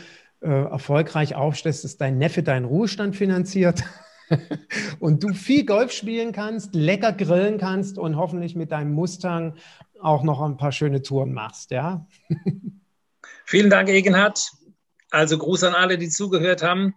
[0.44, 3.84] äh, erfolgreich aufstellst, dass dein Neffe deinen Ruhestand finanziert
[5.00, 9.56] und du viel Golf spielen kannst, lecker grillen kannst und hoffentlich mit deinem Mustang
[10.02, 12.06] auch noch ein paar schöne Touren machst, ja?
[13.46, 14.52] Vielen Dank, Egenhard.
[15.12, 16.96] Also Gruß an alle, die zugehört haben.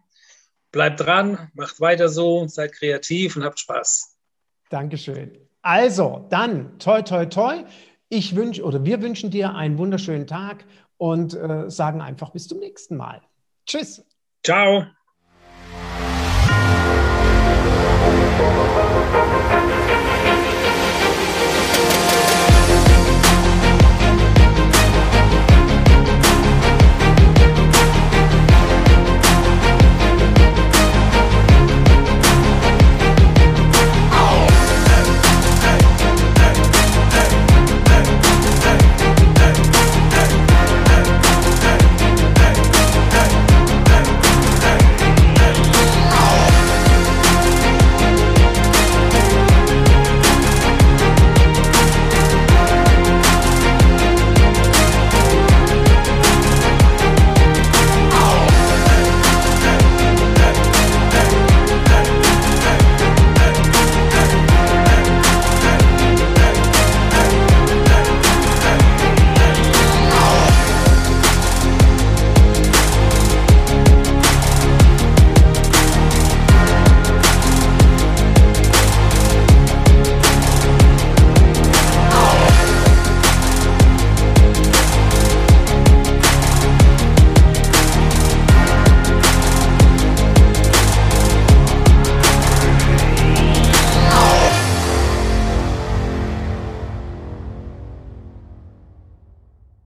[0.72, 4.16] Bleibt dran, macht weiter so, seid kreativ und habt Spaß.
[4.70, 5.38] Dankeschön.
[5.62, 7.64] Also, dann toi, toi, toi.
[8.09, 10.64] Ich wünsche oder wir wünschen dir einen wunderschönen Tag
[10.97, 13.20] und äh, sagen einfach bis zum nächsten Mal.
[13.67, 14.03] Tschüss.
[14.43, 14.87] Ciao.